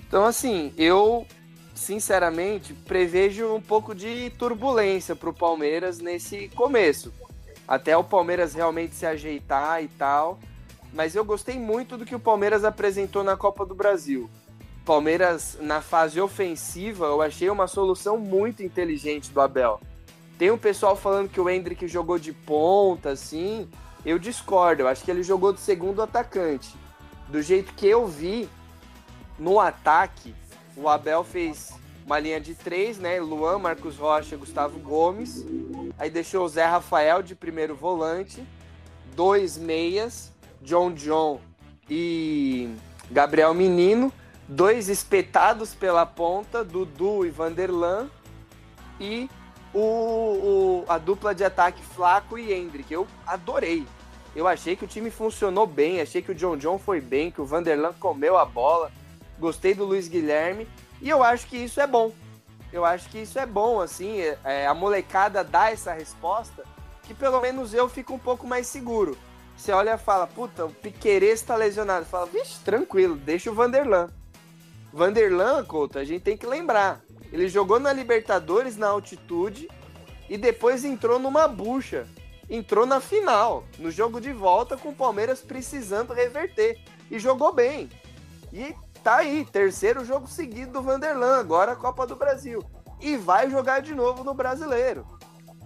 Então, 0.00 0.24
assim, 0.24 0.72
eu 0.76 1.26
sinceramente, 1.78 2.74
prevejo 2.74 3.54
um 3.54 3.60
pouco 3.60 3.94
de 3.94 4.30
turbulência 4.30 5.16
para 5.16 5.30
o 5.30 5.34
Palmeiras 5.34 5.98
nesse 5.98 6.48
começo. 6.48 7.12
Até 7.66 7.96
o 7.96 8.04
Palmeiras 8.04 8.54
realmente 8.54 8.94
se 8.94 9.06
ajeitar 9.06 9.82
e 9.82 9.88
tal. 9.88 10.38
Mas 10.92 11.14
eu 11.14 11.24
gostei 11.24 11.58
muito 11.58 11.96
do 11.96 12.04
que 12.04 12.14
o 12.14 12.20
Palmeiras 12.20 12.64
apresentou 12.64 13.22
na 13.22 13.36
Copa 13.36 13.64
do 13.64 13.74
Brasil. 13.74 14.28
Palmeiras, 14.84 15.58
na 15.60 15.80
fase 15.80 16.20
ofensiva, 16.20 17.06
eu 17.06 17.20
achei 17.20 17.50
uma 17.50 17.66
solução 17.66 18.16
muito 18.16 18.62
inteligente 18.62 19.30
do 19.30 19.40
Abel. 19.40 19.80
Tem 20.38 20.50
um 20.50 20.58
pessoal 20.58 20.96
falando 20.96 21.28
que 21.28 21.40
o 21.40 21.48
Hendrick 21.48 21.86
jogou 21.86 22.18
de 22.18 22.32
ponta, 22.32 23.10
assim. 23.10 23.68
Eu 24.04 24.18
discordo, 24.18 24.82
eu 24.82 24.88
acho 24.88 25.04
que 25.04 25.10
ele 25.10 25.22
jogou 25.22 25.52
de 25.52 25.60
segundo 25.60 26.00
atacante. 26.00 26.74
Do 27.28 27.42
jeito 27.42 27.74
que 27.74 27.86
eu 27.86 28.06
vi, 28.06 28.48
no 29.38 29.60
ataque, 29.60 30.34
o 30.78 30.88
Abel 30.88 31.24
fez 31.24 31.72
uma 32.06 32.18
linha 32.18 32.40
de 32.40 32.54
três, 32.54 32.98
né? 32.98 33.20
Luan, 33.20 33.58
Marcos 33.58 33.96
Rocha, 33.96 34.36
Gustavo 34.36 34.78
Gomes. 34.78 35.44
Aí 35.98 36.08
deixou 36.08 36.44
o 36.44 36.48
Zé 36.48 36.64
Rafael 36.64 37.22
de 37.22 37.34
primeiro 37.34 37.74
volante, 37.74 38.42
dois 39.14 39.58
meias, 39.58 40.32
John 40.62 40.92
John 40.92 41.40
e 41.90 42.74
Gabriel 43.10 43.52
Menino, 43.52 44.12
dois 44.46 44.88
espetados 44.88 45.74
pela 45.74 46.06
ponta, 46.06 46.64
Dudu 46.64 47.26
e 47.26 47.30
Vanderlan, 47.30 48.08
e 49.00 49.28
o, 49.74 49.80
o, 49.80 50.84
a 50.88 50.96
dupla 50.96 51.34
de 51.34 51.44
ataque 51.44 51.82
Flaco 51.82 52.38
e 52.38 52.52
Hendrick. 52.52 52.92
Eu 52.92 53.06
adorei. 53.26 53.84
Eu 54.34 54.46
achei 54.46 54.76
que 54.76 54.84
o 54.84 54.88
time 54.88 55.10
funcionou 55.10 55.66
bem, 55.66 56.00
achei 56.00 56.22
que 56.22 56.30
o 56.30 56.34
John 56.34 56.56
John 56.56 56.78
foi 56.78 57.00
bem, 57.00 57.30
que 57.30 57.40
o 57.40 57.44
Vanderlan 57.44 57.92
comeu 57.94 58.38
a 58.38 58.44
bola 58.44 58.90
gostei 59.38 59.74
do 59.74 59.84
Luiz 59.84 60.08
Guilherme 60.08 60.68
e 61.00 61.08
eu 61.08 61.22
acho 61.22 61.46
que 61.46 61.56
isso 61.56 61.80
é 61.80 61.86
bom. 61.86 62.12
Eu 62.72 62.84
acho 62.84 63.08
que 63.08 63.18
isso 63.18 63.38
é 63.38 63.46
bom, 63.46 63.80
assim, 63.80 64.20
é, 64.20 64.38
é, 64.44 64.66
a 64.66 64.74
molecada 64.74 65.42
dá 65.42 65.70
essa 65.70 65.92
resposta 65.92 66.64
que 67.04 67.14
pelo 67.14 67.40
menos 67.40 67.72
eu 67.72 67.88
fico 67.88 68.12
um 68.12 68.18
pouco 68.18 68.46
mais 68.46 68.66
seguro. 68.66 69.16
Você 69.56 69.72
olha 69.72 69.94
e 69.94 69.98
fala, 69.98 70.26
puta, 70.26 70.66
o 70.66 70.70
Piquerez 70.70 71.40
tá 71.40 71.56
lesionado. 71.56 72.04
Fala, 72.04 72.26
vixe, 72.26 72.60
tranquilo, 72.60 73.16
deixa 73.16 73.50
o 73.50 73.54
Vanderlan. 73.54 74.10
Vanderlan, 74.92 75.64
Couto, 75.64 75.98
a 75.98 76.04
gente 76.04 76.22
tem 76.22 76.36
que 76.36 76.46
lembrar. 76.46 77.00
Ele 77.32 77.48
jogou 77.48 77.80
na 77.80 77.92
Libertadores 77.92 78.76
na 78.76 78.88
altitude 78.88 79.68
e 80.28 80.36
depois 80.36 80.84
entrou 80.84 81.18
numa 81.18 81.48
bucha. 81.48 82.06
Entrou 82.48 82.86
na 82.86 83.00
final, 83.00 83.64
no 83.78 83.90
jogo 83.90 84.20
de 84.20 84.32
volta 84.32 84.76
com 84.76 84.90
o 84.90 84.94
Palmeiras 84.94 85.40
precisando 85.40 86.12
reverter. 86.12 86.78
E 87.10 87.18
jogou 87.18 87.52
bem. 87.52 87.88
E 88.52 88.74
tá 89.08 89.16
aí, 89.16 89.42
terceiro 89.50 90.04
jogo 90.04 90.26
seguido 90.26 90.72
do 90.72 90.82
Vanderlan, 90.82 91.40
agora 91.40 91.72
a 91.72 91.76
Copa 91.76 92.06
do 92.06 92.14
Brasil. 92.14 92.62
E 93.00 93.16
vai 93.16 93.48
jogar 93.48 93.80
de 93.80 93.94
novo 93.94 94.22
no 94.22 94.34
Brasileiro. 94.34 95.06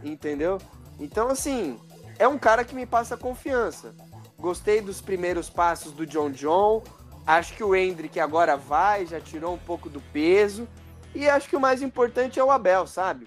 Entendeu? 0.04 0.58
Então, 1.00 1.26
assim, 1.26 1.76
é 2.20 2.28
um 2.28 2.38
cara 2.38 2.64
que 2.64 2.72
me 2.72 2.86
passa 2.86 3.16
confiança. 3.16 3.96
Gostei 4.38 4.80
dos 4.80 5.00
primeiros 5.00 5.50
passos 5.50 5.90
do 5.90 6.06
John 6.06 6.30
John. 6.30 6.84
Acho 7.26 7.54
que 7.54 7.64
o 7.64 7.74
Hendrick 7.74 8.20
agora 8.20 8.56
vai, 8.56 9.06
já 9.06 9.20
tirou 9.20 9.54
um 9.54 9.58
pouco 9.58 9.90
do 9.90 10.00
peso. 10.00 10.68
E 11.12 11.28
acho 11.28 11.48
que 11.48 11.56
o 11.56 11.60
mais 11.60 11.82
importante 11.82 12.38
é 12.38 12.44
o 12.44 12.50
Abel, 12.52 12.86
sabe? 12.86 13.26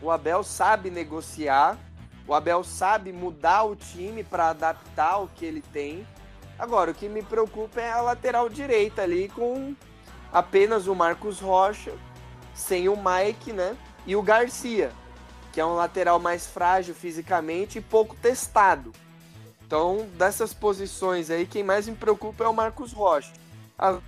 O 0.00 0.08
Abel 0.08 0.44
sabe 0.44 0.88
negociar. 0.88 1.76
O 2.28 2.32
Abel 2.32 2.62
sabe 2.62 3.12
mudar 3.12 3.64
o 3.64 3.74
time 3.74 4.22
para 4.22 4.50
adaptar 4.50 5.18
o 5.18 5.26
que 5.26 5.44
ele 5.44 5.62
tem. 5.72 6.06
Agora, 6.62 6.92
o 6.92 6.94
que 6.94 7.08
me 7.08 7.24
preocupa 7.24 7.80
é 7.80 7.90
a 7.90 8.00
lateral 8.00 8.48
direita 8.48 9.02
ali 9.02 9.28
com 9.28 9.74
apenas 10.32 10.86
o 10.86 10.94
Marcos 10.94 11.40
Rocha, 11.40 11.92
sem 12.54 12.88
o 12.88 12.94
Mike, 12.96 13.52
né? 13.52 13.76
E 14.06 14.14
o 14.14 14.22
Garcia, 14.22 14.92
que 15.52 15.60
é 15.60 15.66
um 15.66 15.74
lateral 15.74 16.20
mais 16.20 16.46
frágil 16.46 16.94
fisicamente 16.94 17.78
e 17.78 17.82
pouco 17.82 18.14
testado. 18.14 18.92
Então, 19.66 20.06
dessas 20.16 20.54
posições 20.54 21.30
aí, 21.30 21.48
quem 21.48 21.64
mais 21.64 21.88
me 21.88 21.96
preocupa 21.96 22.44
é 22.44 22.48
o 22.48 22.54
Marcos 22.54 22.92
Rocha. 22.92 23.32
A... 23.76 23.98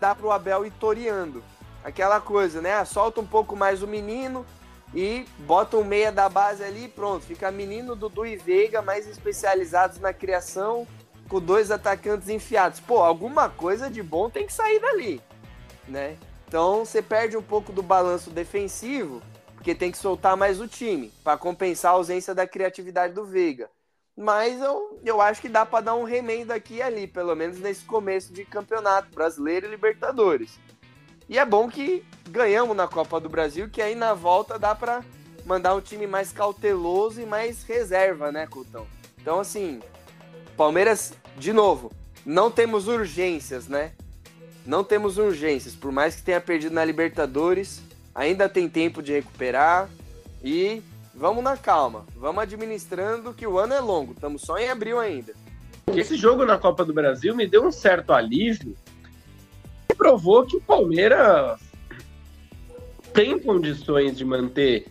Dá 0.00 0.16
pro 0.16 0.32
Abel 0.32 0.66
ir 0.66 0.72
toreando. 0.72 1.44
Aquela 1.84 2.20
coisa, 2.20 2.60
né? 2.60 2.84
Solta 2.84 3.20
um 3.20 3.26
pouco 3.26 3.54
mais 3.54 3.84
o 3.84 3.86
menino 3.86 4.44
e 4.92 5.24
bota 5.38 5.76
um 5.76 5.84
meia 5.84 6.10
da 6.10 6.28
base 6.28 6.64
ali 6.64 6.88
pronto. 6.88 7.24
Fica 7.24 7.52
menino, 7.52 7.94
Dudu 7.94 8.26
e 8.26 8.36
Veiga 8.36 8.82
mais 8.82 9.06
especializados 9.06 10.00
na 10.00 10.12
criação 10.12 10.88
com 11.28 11.40
dois 11.40 11.70
atacantes 11.70 12.28
enfiados. 12.28 12.80
Pô, 12.80 12.98
alguma 12.98 13.48
coisa 13.48 13.90
de 13.90 14.02
bom 14.02 14.30
tem 14.30 14.46
que 14.46 14.52
sair 14.52 14.80
dali, 14.80 15.20
né? 15.88 16.16
Então 16.48 16.84
você 16.84 17.02
perde 17.02 17.36
um 17.36 17.42
pouco 17.42 17.72
do 17.72 17.82
balanço 17.82 18.30
defensivo, 18.30 19.20
porque 19.54 19.74
tem 19.74 19.90
que 19.90 19.98
soltar 19.98 20.36
mais 20.36 20.60
o 20.60 20.68
time 20.68 21.12
para 21.24 21.36
compensar 21.36 21.92
a 21.92 21.94
ausência 21.94 22.34
da 22.34 22.46
criatividade 22.46 23.14
do 23.14 23.24
Veiga. 23.24 23.68
Mas 24.16 24.62
eu, 24.62 24.98
eu 25.04 25.20
acho 25.20 25.42
que 25.42 25.48
dá 25.48 25.66
para 25.66 25.84
dar 25.84 25.94
um 25.94 26.04
remendo 26.04 26.52
aqui 26.52 26.76
e 26.76 26.82
ali, 26.82 27.06
pelo 27.06 27.34
menos 27.34 27.58
nesse 27.58 27.84
começo 27.84 28.32
de 28.32 28.44
campeonato 28.44 29.10
brasileiro 29.14 29.66
e 29.66 29.70
Libertadores. 29.70 30.58
E 31.28 31.38
é 31.38 31.44
bom 31.44 31.68
que 31.68 32.04
ganhamos 32.30 32.76
na 32.76 32.86
Copa 32.88 33.20
do 33.20 33.28
Brasil, 33.28 33.68
que 33.68 33.82
aí 33.82 33.94
na 33.94 34.14
volta 34.14 34.58
dá 34.58 34.74
para 34.74 35.04
mandar 35.44 35.74
um 35.74 35.80
time 35.80 36.06
mais 36.06 36.32
cauteloso 36.32 37.20
e 37.20 37.26
mais 37.26 37.62
reserva, 37.64 38.32
né, 38.32 38.46
Coutão? 38.46 38.86
Então, 39.20 39.40
assim, 39.40 39.82
Palmeiras, 40.56 41.12
de 41.38 41.52
novo, 41.52 41.92
não 42.24 42.50
temos 42.50 42.88
urgências, 42.88 43.68
né? 43.68 43.92
Não 44.64 44.82
temos 44.82 45.18
urgências. 45.18 45.74
Por 45.74 45.92
mais 45.92 46.16
que 46.16 46.22
tenha 46.22 46.40
perdido 46.40 46.74
na 46.74 46.84
Libertadores, 46.84 47.82
ainda 48.14 48.48
tem 48.48 48.68
tempo 48.68 49.02
de 49.02 49.12
recuperar 49.12 49.88
e 50.42 50.82
vamos 51.14 51.44
na 51.44 51.56
calma. 51.56 52.06
Vamos 52.16 52.42
administrando 52.42 53.34
que 53.34 53.46
o 53.46 53.58
ano 53.58 53.74
é 53.74 53.80
longo. 53.80 54.12
Estamos 54.12 54.42
só 54.42 54.58
em 54.58 54.68
abril 54.68 54.98
ainda. 54.98 55.34
Esse 55.94 56.16
jogo 56.16 56.44
na 56.44 56.58
Copa 56.58 56.84
do 56.84 56.92
Brasil 56.92 57.34
me 57.34 57.46
deu 57.46 57.64
um 57.64 57.70
certo 57.70 58.12
alívio 58.12 58.74
e 59.90 59.94
provou 59.94 60.44
que 60.44 60.56
o 60.56 60.60
Palmeiras 60.60 61.60
tem 63.12 63.38
condições 63.38 64.16
de 64.16 64.24
manter 64.24 64.88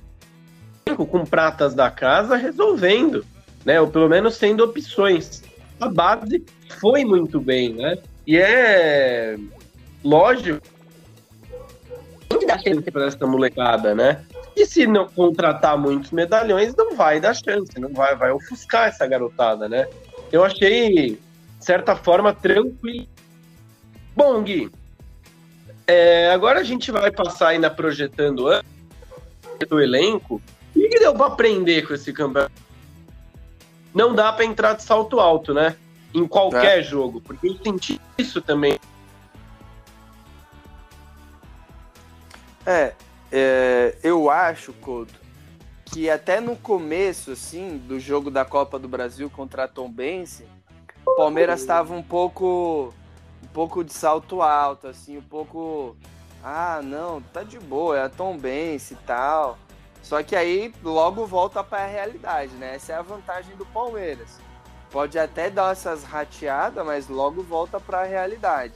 com 0.96 1.26
pratas 1.26 1.74
da 1.74 1.92
casa 1.92 2.36
resolvendo, 2.36 3.26
né? 3.66 3.82
Ou 3.82 3.88
pelo 3.88 4.08
menos 4.08 4.36
sendo 4.36 4.64
opções. 4.64 5.44
A 5.80 5.90
base 5.90 6.44
foi 6.80 7.04
muito 7.04 7.40
bem, 7.40 7.74
né? 7.74 7.98
E 8.26 8.38
é 8.38 9.38
lógico 10.04 10.62
que 12.40 12.46
dar 12.46 12.60
chance 12.60 12.90
para 12.92 13.08
essa 13.08 13.26
molecada, 13.26 13.96
né? 13.96 14.24
E 14.56 14.66
se 14.66 14.88
não 14.88 15.08
contratar 15.08 15.78
muitos 15.78 16.12
medalhões, 16.12 16.76
não 16.76 16.96
vai 16.96 17.20
dar 17.20 17.34
chance, 17.34 17.78
não 17.80 17.92
vai, 17.92 18.16
vai 18.16 18.32
ofuscar 18.32 18.88
essa 18.88 19.06
garotada, 19.06 19.68
né? 19.68 19.88
Eu 20.32 20.44
achei, 20.44 21.20
de 21.60 21.66
certa 21.66 21.96
forma, 21.96 22.34
tranquilo. 22.34 23.08
Bom, 24.16 24.42
Gui, 24.44 24.72
é, 25.88 26.32
agora 26.32 26.62
a 26.62 26.64
gente 26.64 26.92
vai 26.92 27.12
passar 27.12 27.50
ainda 27.50 27.70
projetando 27.70 28.46
do 29.68 29.82
elenco. 29.82 30.42
O 30.76 30.80
que 30.80 31.00
deu 31.00 31.14
para 31.14 31.28
aprender 31.28 31.86
com 31.88 31.94
esse 31.94 32.14
campeonato? 32.14 32.65
Não 33.96 34.14
dá 34.14 34.32
para 34.32 34.46
entrar 34.46 34.74
de 34.74 34.84
salto 34.84 35.20
alto, 35.20 35.54
né? 35.54 35.76
Em 36.14 36.28
qualquer 36.28 36.80
é. 36.80 36.84
jogo, 36.84 37.20
porque 37.22 37.48
eu 37.48 37.58
senti 37.64 38.00
isso 38.18 38.42
também 38.42 38.78
É, 42.66 42.94
é, 43.32 43.96
eu 44.02 44.30
acho, 44.30 44.74
Couto, 44.74 45.14
que 45.86 46.10
até 46.10 46.40
no 46.42 46.56
começo, 46.56 47.32
assim, 47.32 47.78
do 47.78 48.00
jogo 48.00 48.32
da 48.32 48.44
Copa 48.44 48.80
do 48.80 48.88
Brasil 48.88 49.30
contra 49.30 49.66
a 49.66 49.68
Tom 49.68 49.90
Bense, 49.92 50.48
o 51.06 51.16
Palmeiras 51.16 51.62
estava 51.62 51.94
um 51.94 52.02
pouco, 52.02 52.92
um 53.44 53.48
pouco 53.54 53.84
de 53.84 53.94
salto 53.94 54.42
alto, 54.42 54.88
assim, 54.88 55.18
um 55.20 55.22
pouco, 55.22 55.96
ah, 56.44 56.82
não, 56.84 57.22
tá 57.22 57.44
de 57.44 57.60
boa, 57.60 58.00
é 58.00 58.02
a 58.02 58.10
Tom 58.10 58.36
Bense 58.36 58.96
e 58.96 58.98
tal. 59.06 59.60
Só 60.06 60.22
que 60.22 60.36
aí 60.36 60.72
logo 60.84 61.26
volta 61.26 61.64
para 61.64 61.84
a 61.84 61.88
realidade, 61.88 62.54
né? 62.54 62.76
Essa 62.76 62.94
é 62.94 62.96
a 62.96 63.02
vantagem 63.02 63.56
do 63.56 63.66
Palmeiras. 63.66 64.38
Pode 64.92 65.18
até 65.18 65.50
dar 65.50 65.72
essas 65.72 66.04
rateadas, 66.04 66.86
mas 66.86 67.10
logo 67.10 67.42
volta 67.42 67.80
para 67.80 68.02
a 68.02 68.04
realidade. 68.04 68.76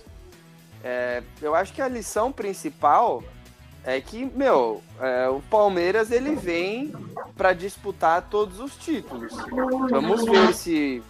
É, 0.84 1.22
eu 1.40 1.54
acho 1.54 1.72
que 1.72 1.84
a 1.84 1.88
lição 1.88 2.32
principal 2.32 3.24
é 3.84 4.02
que, 4.02 4.26
meu, 4.26 4.82
é, 5.00 5.30
o 5.30 5.40
Palmeiras 5.40 6.10
ele 6.10 6.36
vem 6.36 6.92
para 7.38 7.54
disputar 7.54 8.24
todos 8.24 8.60
os 8.60 8.76
títulos. 8.76 9.32
Vamos 9.92 10.26
ver 10.26 10.52
se 10.56 11.04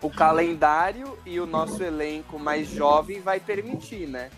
o 0.00 0.08
calendário 0.08 1.18
e 1.26 1.40
o 1.40 1.46
nosso 1.46 1.82
elenco 1.82 2.38
mais 2.38 2.68
jovem 2.68 3.20
vai 3.20 3.40
permitir, 3.40 4.06
né? 4.06 4.30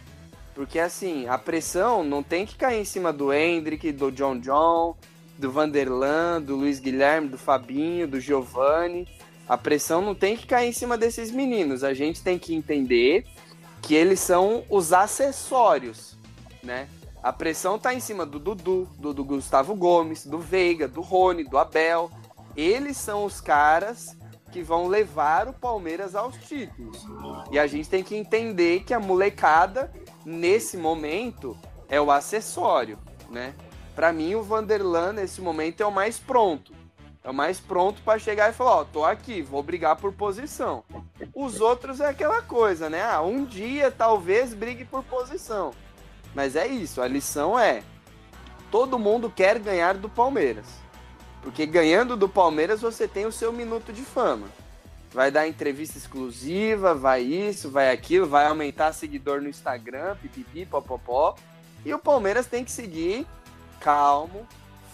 Porque 0.55 0.79
assim, 0.79 1.27
a 1.27 1.39
pressão 1.39 2.05
não 2.05 2.23
tem 2.23 2.45
que 2.45 2.57
cair 2.57 2.81
em 2.81 2.85
cima 2.85 3.13
do 3.13 3.33
Hendrick, 3.33 3.91
do 3.93 4.11
John 4.11 4.39
John, 4.39 4.97
do 5.39 5.51
Vanderlan, 5.51 6.41
do 6.43 6.57
Luiz 6.57 6.79
Guilherme, 6.79 7.29
do 7.29 7.39
Fabinho, 7.39 8.07
do 8.07 8.21
Giovani. 8.21 9.09
A 9.49 9.57
pressão 9.57 10.01
não 10.01 10.15
tem 10.15 10.37
que 10.37 10.47
cair 10.47 10.69
em 10.69 10.73
cima 10.73 10.97
desses 10.97 11.31
meninos. 11.31 11.83
A 11.83 11.95
gente 11.95 12.23
tem 12.23 12.39
que 12.39 12.55
entender 12.55 13.27
que 13.81 13.95
eles 13.95 14.21
são 14.21 14.65
os 14.71 14.93
acessórios, 14.93 16.17
né? 16.63 16.89
A 17.23 17.33
pressão 17.33 17.79
tá 17.79 17.95
em 17.95 18.01
cima 18.01 18.27
do 18.27 18.39
Dudu, 18.39 18.89
do, 18.99 19.15
do 19.15 19.25
Gustavo 19.25 19.75
Gomes, 19.75 20.27
do 20.27 20.39
Veiga, 20.39 20.89
do 20.89 21.01
Rony, 21.01 21.45
do 21.45 21.57
Abel. 21.57 22.11
Eles 22.57 22.97
são 22.97 23.25
os 23.25 23.41
caras 23.41 24.17
que 24.51 24.63
vão 24.63 24.87
levar 24.87 25.49
o 25.49 25.53
Palmeiras 25.53 26.15
aos 26.15 26.37
títulos. 26.37 27.07
E 27.51 27.59
a 27.59 27.67
gente 27.67 27.89
tem 27.89 28.03
que 28.03 28.15
entender 28.15 28.85
que 28.85 28.93
a 28.93 29.01
molecada, 29.01 29.91
nesse 30.25 30.77
momento, 30.77 31.57
é 31.89 32.01
o 32.01 32.11
acessório, 32.11 32.99
né? 33.31 33.55
Para 33.95 34.13
mim, 34.13 34.35
o 34.35 34.43
Vanderlan, 34.43 35.13
nesse 35.13 35.41
momento, 35.41 35.83
é 35.83 35.87
o 35.87 35.93
mais 35.93 36.19
pronto. 36.19 36.73
É 37.25 37.31
o 37.31 37.35
mais 37.35 37.61
pronto 37.61 38.03
para 38.03 38.19
chegar 38.19 38.51
e 38.51 38.55
falar: 38.55 38.79
Ó, 38.79 38.85
tô 38.85 39.05
aqui, 39.05 39.43
vou 39.43 39.63
brigar 39.63 39.97
por 39.97 40.13
posição. 40.13 40.83
Os 41.35 41.61
outros 41.61 42.01
é 42.01 42.09
aquela 42.09 42.43
coisa, 42.43 42.91
né? 42.91 43.03
Ah, 43.03 43.23
um 43.23 43.45
dia 43.45 43.91
talvez 43.91 44.55
brigue 44.55 44.85
por 44.85 45.05
posição. 45.05 45.73
Mas 46.35 46.57
é 46.57 46.67
isso, 46.67 47.01
a 47.01 47.07
lição 47.07 47.59
é: 47.59 47.83
todo 48.71 48.99
mundo 48.99 49.31
quer 49.31 49.59
ganhar 49.59 49.95
do 49.95 50.09
Palmeiras. 50.09 50.67
Porque 51.43 51.67
ganhando 51.67 52.17
do 52.17 52.29
Palmeiras 52.29 52.81
você 52.81 53.07
tem 53.07 53.27
o 53.27 53.33
seu 53.33 53.53
minuto 53.53 53.93
de 53.93 54.03
fama. 54.03 54.49
Vai 55.13 55.31
dar 55.31 55.47
entrevista 55.47 55.99
exclusiva, 55.99 56.95
vai 56.95 57.23
isso, 57.23 57.71
vai 57.71 57.91
aquilo, 57.91 58.27
vai 58.27 58.47
aumentar 58.47 58.93
seguidor 58.93 59.43
no 59.43 59.49
Instagram, 59.49 60.17
pipipi, 60.17 60.65
popopó. 60.65 61.37
E 61.85 61.93
o 61.93 61.99
Palmeiras 61.99 62.47
tem 62.47 62.65
que 62.65 62.71
seguir 62.71 63.27
calmo, 63.79 64.47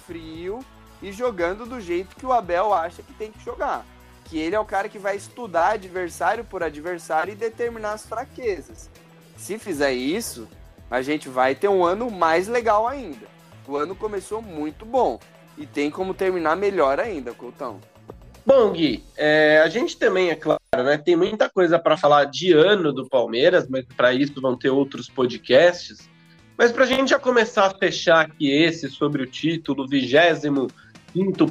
frio 0.06 0.58
e 1.00 1.12
jogando 1.12 1.66
do 1.66 1.80
jeito 1.80 2.16
que 2.16 2.26
o 2.26 2.32
Abel 2.32 2.74
acha 2.74 3.02
que 3.02 3.12
tem 3.12 3.30
que 3.30 3.44
jogar. 3.44 3.84
Que 4.24 4.38
ele 4.38 4.56
é 4.56 4.60
o 4.60 4.64
cara 4.64 4.88
que 4.88 4.98
vai 4.98 5.16
estudar 5.16 5.74
adversário 5.74 6.44
por 6.44 6.62
adversário 6.62 7.32
e 7.32 7.36
determinar 7.36 7.92
as 7.92 8.04
fraquezas. 8.04 8.90
Se 9.36 9.56
fizer 9.56 9.92
isso, 9.92 10.48
a 10.90 11.00
gente 11.00 11.28
vai 11.28 11.54
ter 11.54 11.68
um 11.68 11.84
ano 11.84 12.10
mais 12.10 12.48
legal 12.48 12.88
ainda. 12.88 13.26
O 13.66 13.76
ano 13.76 13.94
começou 13.94 14.42
muito 14.42 14.84
bom 14.84 15.20
e 15.56 15.66
tem 15.66 15.90
como 15.90 16.12
terminar 16.12 16.56
melhor 16.56 16.98
ainda, 16.98 17.32
Coutão. 17.32 17.80
Bom, 18.48 18.72
Gui, 18.72 19.04
é, 19.14 19.60
a 19.62 19.68
gente 19.68 19.98
também, 19.98 20.30
é 20.30 20.34
claro, 20.34 20.58
né, 20.74 20.96
tem 20.96 21.14
muita 21.14 21.50
coisa 21.50 21.78
para 21.78 21.98
falar 21.98 22.24
de 22.24 22.54
ano 22.54 22.94
do 22.94 23.06
Palmeiras, 23.06 23.68
mas 23.68 23.84
para 23.94 24.14
isso 24.14 24.40
vão 24.40 24.56
ter 24.56 24.70
outros 24.70 25.06
podcasts. 25.06 26.08
Mas 26.56 26.72
para 26.72 26.84
a 26.84 26.86
gente 26.86 27.10
já 27.10 27.18
começar 27.18 27.66
a 27.66 27.74
fechar 27.74 28.22
aqui 28.22 28.50
esse 28.50 28.88
sobre 28.88 29.22
o 29.22 29.26
título 29.26 29.86
25 29.86 30.70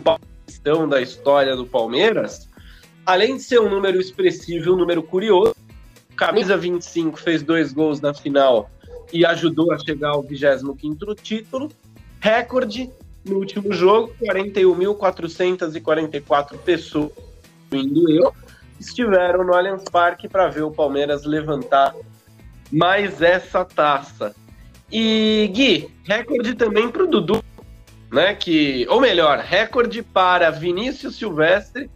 Paulistão 0.02 0.90
da 0.90 1.00
história 1.00 1.56
do 1.56 1.68
Palmeiras, 1.68 2.50
além 3.06 3.38
de 3.38 3.44
ser 3.44 3.62
um 3.62 3.70
número 3.70 4.02
expressivo, 4.02 4.74
um 4.74 4.78
número 4.78 5.04
curioso, 5.04 5.54
camisa 6.16 6.58
25 6.58 7.20
fez 7.20 7.44
dois 7.44 7.72
gols 7.74 8.02
na 8.02 8.12
final 8.12 8.72
e 9.14 9.24
ajudou 9.24 9.72
a 9.72 9.78
chegar 9.78 10.14
ao 10.14 10.24
25º 10.24 11.14
título. 11.22 11.70
Recorde 12.20 12.92
no 13.28 13.38
último 13.38 13.72
jogo, 13.74 14.12
41.444 14.22 16.58
pessoas, 16.58 17.12
indo 17.72 18.12
eu, 18.12 18.34
estiveram 18.80 19.44
no 19.44 19.54
Allianz 19.54 19.84
Parque 19.84 20.28
para 20.28 20.48
ver 20.48 20.63
o 20.63 20.72
Palmeiras 20.72 21.26
levantar 21.26 21.94
mais 22.72 23.22
essa 23.22 23.63
taça. 23.66 24.34
E 24.92 25.50
Gui, 25.54 25.90
recorde 26.04 26.56
também 26.56 26.90
para 26.90 27.04
o 27.04 27.08
Dudu, 27.08 27.44
né? 28.12 28.34
Que, 28.36 28.86
ou 28.90 29.00
melhor, 29.02 29.40
recorde 29.40 30.02
para 30.02 30.50
Vinícius 30.50 31.18
Silvestre, 31.18 31.90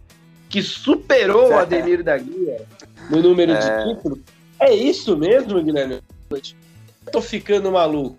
que 0.48 0.62
superou 0.62 1.50
o 1.50 1.58
Ademir 1.58 2.02
da 2.02 2.18
Guia 2.18 2.66
no 3.08 3.22
número 3.22 3.52
é... 3.52 3.58
de 3.58 3.94
títulos. 3.94 4.18
É 4.60 4.74
isso 4.74 5.16
mesmo, 5.16 5.62
Guilherme? 5.62 6.00
tô 7.10 7.20
ficando 7.20 7.72
maluco. 7.72 8.16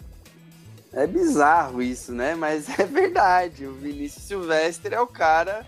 É 0.94 1.08
bizarro 1.08 1.82
isso, 1.82 2.12
né? 2.12 2.36
Mas 2.36 2.68
é 2.80 2.86
verdade. 2.86 3.66
O 3.66 3.74
Vinícius 3.74 4.24
Silvestre 4.26 4.94
é 4.94 5.02
o 5.02 5.08
cara 5.08 5.66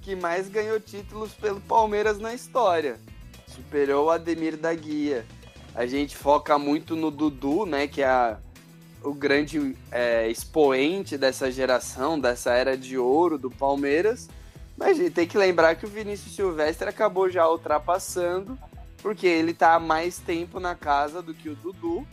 que 0.00 0.14
mais 0.16 0.48
ganhou 0.48 0.78
títulos 0.80 1.32
pelo 1.32 1.60
Palmeiras 1.60 2.18
na 2.18 2.32
história. 2.32 2.98
Superou 3.46 4.06
o 4.06 4.10
Ademir 4.10 4.56
da 4.56 4.72
Guia. 4.72 5.26
A 5.74 5.86
gente 5.86 6.16
foca 6.16 6.58
muito 6.58 6.94
no 6.96 7.10
Dudu, 7.10 7.66
né? 7.66 7.86
Que 7.86 8.02
é 8.02 8.06
a, 8.06 8.38
o 9.02 9.12
grande 9.12 9.76
é, 9.90 10.28
expoente 10.28 11.18
dessa 11.18 11.50
geração, 11.50 12.18
dessa 12.18 12.52
era 12.52 12.76
de 12.76 12.96
ouro 12.96 13.38
do 13.38 13.50
Palmeiras. 13.50 14.28
Mas 14.76 14.98
a 14.98 15.02
gente 15.02 15.12
tem 15.12 15.26
que 15.26 15.36
lembrar 15.36 15.74
que 15.74 15.86
o 15.86 15.88
Vinícius 15.88 16.34
Silvestre 16.34 16.88
acabou 16.88 17.28
já 17.30 17.48
ultrapassando, 17.48 18.58
porque 19.02 19.26
ele 19.26 19.54
tá 19.54 19.74
há 19.74 19.80
mais 19.80 20.18
tempo 20.18 20.58
na 20.58 20.74
casa 20.74 21.20
do 21.20 21.34
que 21.34 21.48
o 21.48 21.54
Dudu. 21.54 22.06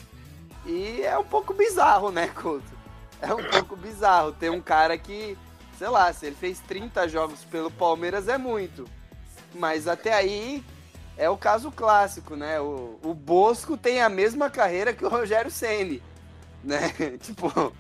E 0.66 1.02
é 1.02 1.18
um 1.18 1.24
pouco 1.24 1.54
bizarro, 1.54 2.12
né, 2.12 2.28
Couto? 2.28 2.80
é 3.22 3.34
um 3.34 3.44
pouco 3.50 3.76
bizarro 3.76 4.32
ter 4.32 4.50
um 4.50 4.62
cara 4.62 4.98
que, 4.98 5.38
sei 5.78 5.88
lá, 5.88 6.12
se 6.14 6.26
ele 6.26 6.36
fez 6.36 6.60
30 6.60 7.08
jogos 7.08 7.44
pelo 7.46 7.72
Palmeiras 7.72 8.28
é 8.28 8.38
muito. 8.38 8.86
Mas 9.54 9.88
até 9.88 10.14
aí 10.14 10.64
é 11.18 11.30
o 11.30 11.38
caso 11.38 11.72
clássico, 11.72 12.36
né? 12.36 12.60
O, 12.60 13.00
o 13.04 13.14
Bosco 13.14 13.76
tem 13.76 14.02
a 14.02 14.10
mesma 14.10 14.50
carreira 14.50 14.94
que 14.94 15.04
o 15.04 15.10
Rogério 15.10 15.52
Ceni, 15.52 16.02
né? 16.64 16.90
tipo, 17.20 17.74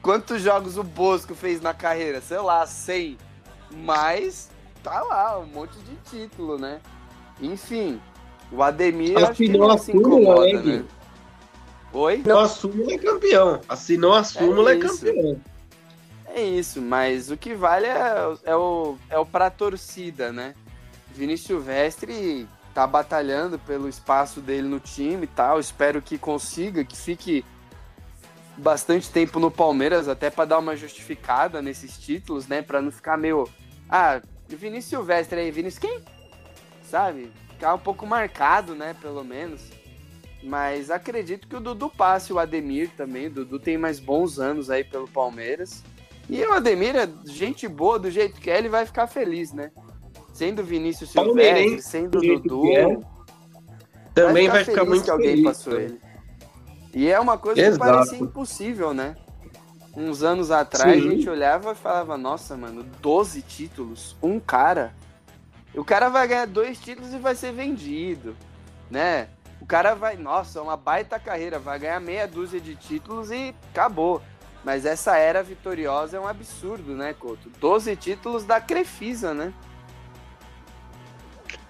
quantos 0.00 0.40
jogos 0.40 0.78
o 0.78 0.84
Bosco 0.84 1.34
fez 1.34 1.60
na 1.60 1.74
carreira? 1.74 2.20
Sei 2.20 2.38
lá, 2.38 2.64
100. 2.66 3.18
Mas 3.70 4.50
tá 4.82 5.02
lá, 5.02 5.38
um 5.38 5.46
monte 5.46 5.76
de 5.80 5.96
título, 6.10 6.58
né? 6.58 6.80
Enfim, 7.40 8.00
o 8.50 8.62
Ademir 8.62 9.18
acho 9.18 9.34
que 9.34 9.48
não 9.48 9.76
se 9.76 9.92
incomoda, 9.92 10.62
né, 10.62 10.78
né? 10.78 10.84
Oi? 11.92 12.20
Assinou 12.20 12.38
a 12.38 12.48
súmula 12.48 12.92
é 12.92 12.98
campeão. 12.98 13.60
Assinou 13.68 14.14
a 14.14 14.24
súmula 14.24 14.72
é, 14.72 14.76
isso. 14.76 15.06
campeão. 15.06 15.40
É 16.26 16.42
isso, 16.42 16.82
mas 16.82 17.30
o 17.30 17.36
que 17.36 17.54
vale 17.54 17.86
é, 17.86 18.36
é 18.44 18.54
o, 18.54 18.96
é 19.08 19.18
o 19.18 19.24
pra 19.24 19.50
torcida, 19.50 20.30
né? 20.30 20.54
Vinícius 21.14 21.46
Silvestre 21.46 22.46
tá 22.74 22.86
batalhando 22.86 23.58
pelo 23.58 23.88
espaço 23.88 24.40
dele 24.40 24.68
no 24.68 24.78
time 24.78 25.24
e 25.24 25.26
tal. 25.26 25.58
Espero 25.58 26.02
que 26.02 26.18
consiga, 26.18 26.84
que 26.84 26.96
fique 26.96 27.44
bastante 28.56 29.10
tempo 29.10 29.40
no 29.40 29.50
Palmeiras, 29.50 30.08
até 30.08 30.30
para 30.30 30.44
dar 30.44 30.58
uma 30.58 30.76
justificada 30.76 31.62
nesses 31.62 31.98
títulos, 31.98 32.46
né? 32.46 32.62
Para 32.62 32.82
não 32.82 32.92
ficar 32.92 33.16
meio. 33.16 33.48
Ah, 33.88 34.20
Vinícius 34.46 34.90
Silvestre 34.90 35.40
aí, 35.40 35.50
Vinícius 35.50 35.80
quem? 35.80 36.02
Sabe? 36.84 37.32
Ficar 37.50 37.74
um 37.74 37.78
pouco 37.78 38.06
marcado, 38.06 38.74
né? 38.74 38.94
Pelo 39.00 39.24
menos. 39.24 39.62
Mas 40.42 40.90
acredito 40.90 41.48
que 41.48 41.56
o 41.56 41.60
Dudu 41.60 41.90
passe 41.90 42.32
o 42.32 42.38
Ademir 42.38 42.90
também. 42.96 43.26
O 43.26 43.30
Dudu 43.30 43.58
tem 43.58 43.76
mais 43.76 43.98
bons 43.98 44.38
anos 44.38 44.70
aí 44.70 44.84
pelo 44.84 45.08
Palmeiras. 45.08 45.82
E 46.28 46.42
o 46.44 46.52
Ademir 46.52 46.94
é 46.94 47.08
gente 47.24 47.66
boa, 47.66 47.98
do 47.98 48.10
jeito 48.10 48.40
que 48.40 48.50
é, 48.50 48.58
ele 48.58 48.68
vai 48.68 48.86
ficar 48.86 49.06
feliz, 49.06 49.52
né? 49.52 49.70
Sendo 50.32 50.62
Vinícius 50.62 51.10
Silvestre, 51.10 51.82
sendo 51.82 52.20
do 52.20 52.38
Dudu. 52.40 52.66
é. 52.72 52.98
Também 54.14 54.48
vai 54.48 54.64
ficar, 54.64 54.84
feliz 54.84 54.88
muito 54.88 55.04
que 55.04 55.10
alguém 55.10 55.28
feliz. 55.30 55.44
passou 55.44 55.74
né? 55.74 55.84
ele. 55.84 56.00
E 56.94 57.08
é 57.08 57.18
uma 57.18 57.38
coisa 57.38 57.60
Exato. 57.60 57.78
que 57.78 57.90
parecia 57.90 58.18
impossível, 58.18 58.94
né? 58.94 59.14
Uns 59.96 60.22
anos 60.22 60.50
atrás 60.50 61.00
Sim. 61.00 61.08
a 61.08 61.10
gente 61.12 61.28
olhava 61.28 61.72
e 61.72 61.74
falava, 61.74 62.16
nossa, 62.16 62.56
mano, 62.56 62.84
12 63.00 63.42
títulos, 63.42 64.16
um 64.22 64.38
cara. 64.38 64.94
O 65.74 65.84
cara 65.84 66.08
vai 66.08 66.26
ganhar 66.26 66.46
dois 66.46 66.78
títulos 66.78 67.12
e 67.12 67.18
vai 67.18 67.34
ser 67.34 67.52
vendido, 67.52 68.36
né? 68.90 69.28
O 69.68 69.74
cara 69.76 69.92
vai, 69.94 70.16
nossa, 70.16 70.62
uma 70.62 70.78
baita 70.78 71.20
carreira, 71.20 71.58
vai 71.58 71.78
ganhar 71.78 72.00
meia 72.00 72.26
dúzia 72.26 72.58
de 72.58 72.74
títulos 72.74 73.30
e 73.30 73.54
acabou. 73.70 74.22
Mas 74.64 74.86
essa 74.86 75.18
era 75.18 75.42
vitoriosa 75.42 76.16
é 76.16 76.20
um 76.20 76.26
absurdo, 76.26 76.94
né, 76.94 77.12
Couto? 77.12 77.50
12 77.60 77.94
títulos 77.96 78.44
da 78.44 78.62
Crefisa, 78.62 79.34
né? 79.34 79.52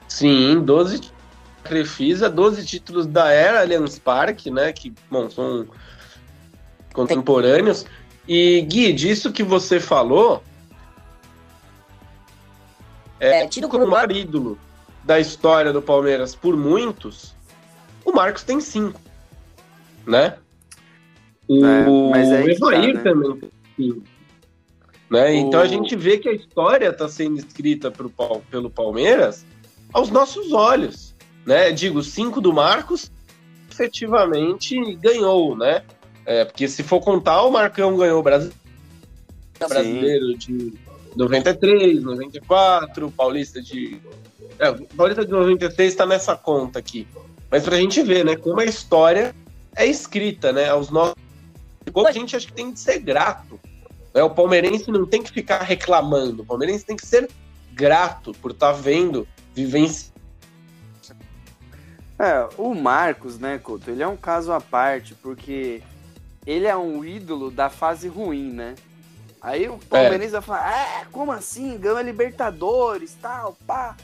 Sim, 0.07 0.61
12 0.61 1.01
títulos 1.01 1.25
da 1.65 1.69
Crefisa, 1.69 2.31
12 2.31 2.65
títulos 2.65 3.05
da 3.05 3.33
Era 3.33 3.63
Allianz 3.63 3.99
Parque, 3.99 4.49
né? 4.49 4.73
Que, 4.73 4.95
bom, 5.11 5.29
são 5.29 5.67
contemporâneos. 6.93 7.85
E, 8.29 8.61
Gui, 8.63 8.93
disso 8.93 9.33
que 9.33 9.43
você 9.43 9.81
falou, 9.81 10.41
É, 13.19 13.45
tido 13.49 13.69
como 13.69 13.83
o 13.83 13.87
como 13.87 13.97
maior 13.97 14.13
ídolo 14.13 14.57
da 15.03 15.19
história 15.19 15.73
do 15.73 15.83
Palmeiras 15.83 16.37
por 16.37 16.57
muitos, 16.57 17.37
o 18.11 18.14
Marcos 18.14 18.42
tem 18.42 18.61
cinco, 18.61 19.01
né? 20.07 20.37
O 21.49 21.64
É, 21.64 22.42
que 22.44 22.59
tá, 22.59 22.68
Evair 22.68 22.94
né? 22.94 23.03
também 23.03 23.37
tem 23.37 23.51
cinco. 23.77 24.03
Né? 25.11 25.31
O- 25.31 25.35
Então 25.35 25.61
a 25.61 25.66
gente 25.66 25.97
vê 25.97 26.18
que 26.18 26.29
a 26.29 26.33
história 26.33 26.88
está 26.88 27.09
sendo 27.09 27.38
escrita 27.38 27.90
pro, 27.90 28.11
pelo 28.51 28.68
Palmeiras 28.71 29.44
aos 29.92 30.11
nossos 30.11 30.53
olhos. 30.53 31.14
Né? 31.47 31.73
Digo, 31.73 32.03
cinco 32.03 32.40
do 32.40 32.53
Marcos 32.53 33.11
efetivamente 33.71 34.94
ganhou, 34.97 35.57
né? 35.57 35.83
É, 36.27 36.44
porque 36.44 36.68
se 36.68 36.83
for 36.83 37.01
contar, 37.01 37.42
o 37.42 37.51
Marcão 37.51 37.97
ganhou 37.97 38.21
o 38.21 38.23
Brasil 38.23 38.53
brasileiro 39.59 40.37
de 40.37 40.75
93, 41.16 42.03
94, 42.03 43.07
o 43.07 43.11
Paulista 43.11 43.62
de. 43.62 43.99
É, 44.59 44.71
Paulista 44.94 45.25
de 45.25 45.31
93 45.33 45.90
está 45.92 46.05
nessa 46.05 46.37
conta 46.37 46.79
aqui. 46.79 47.07
Mas 47.51 47.65
pra 47.65 47.77
gente 47.77 48.03
ver, 48.03 48.25
né, 48.25 48.37
como 48.37 48.61
a 48.61 48.65
história 48.65 49.35
é 49.75 49.87
escrita, 49.87 50.53
né? 50.53 50.69
Aos 50.69 50.91
nossos. 50.91 51.15
Como 51.93 52.07
a 52.07 52.13
gente 52.13 52.37
acha 52.37 52.47
que 52.47 52.53
tem 52.53 52.73
de 52.73 52.81
ser 52.81 52.99
grato. 52.99 53.59
Né? 54.15 54.23
O 54.23 54.31
palmeirense 54.31 54.91
não 54.91 55.07
tem 55.07 55.23
que 55.23 55.31
ficar 55.31 55.63
reclamando. 55.63 56.43
O 56.43 56.47
palmeirense 56.47 56.85
tem 56.85 56.97
que 56.97 57.07
ser 57.07 57.31
grato 57.73 58.33
por 58.35 58.51
estar 58.51 58.73
vendo, 58.73 59.27
vivenciando. 59.55 60.19
É, 62.19 62.49
o 62.59 62.75
Marcos, 62.75 63.39
né, 63.39 63.59
Couto, 63.59 63.91
ele 63.91 64.03
é 64.03 64.09
um 64.09 64.17
caso 64.17 64.51
à 64.51 64.61
parte, 64.61 65.15
porque 65.15 65.81
ele 66.45 66.67
é 66.67 66.77
um 66.77 67.05
ídolo 67.05 67.49
da 67.49 67.71
fase 67.71 68.09
ruim, 68.09 68.51
né? 68.51 68.75
Aí 69.41 69.69
o 69.69 69.79
Palmeirense 69.79 70.33
vai 70.33 70.43
falar, 70.43 70.73
é, 70.73 71.05
como 71.13 71.31
assim? 71.31 71.79
Ganhou 71.79 71.97
a 71.97 72.03
Libertadores, 72.03 73.17
tal, 73.23 73.57
pá. 73.65 73.97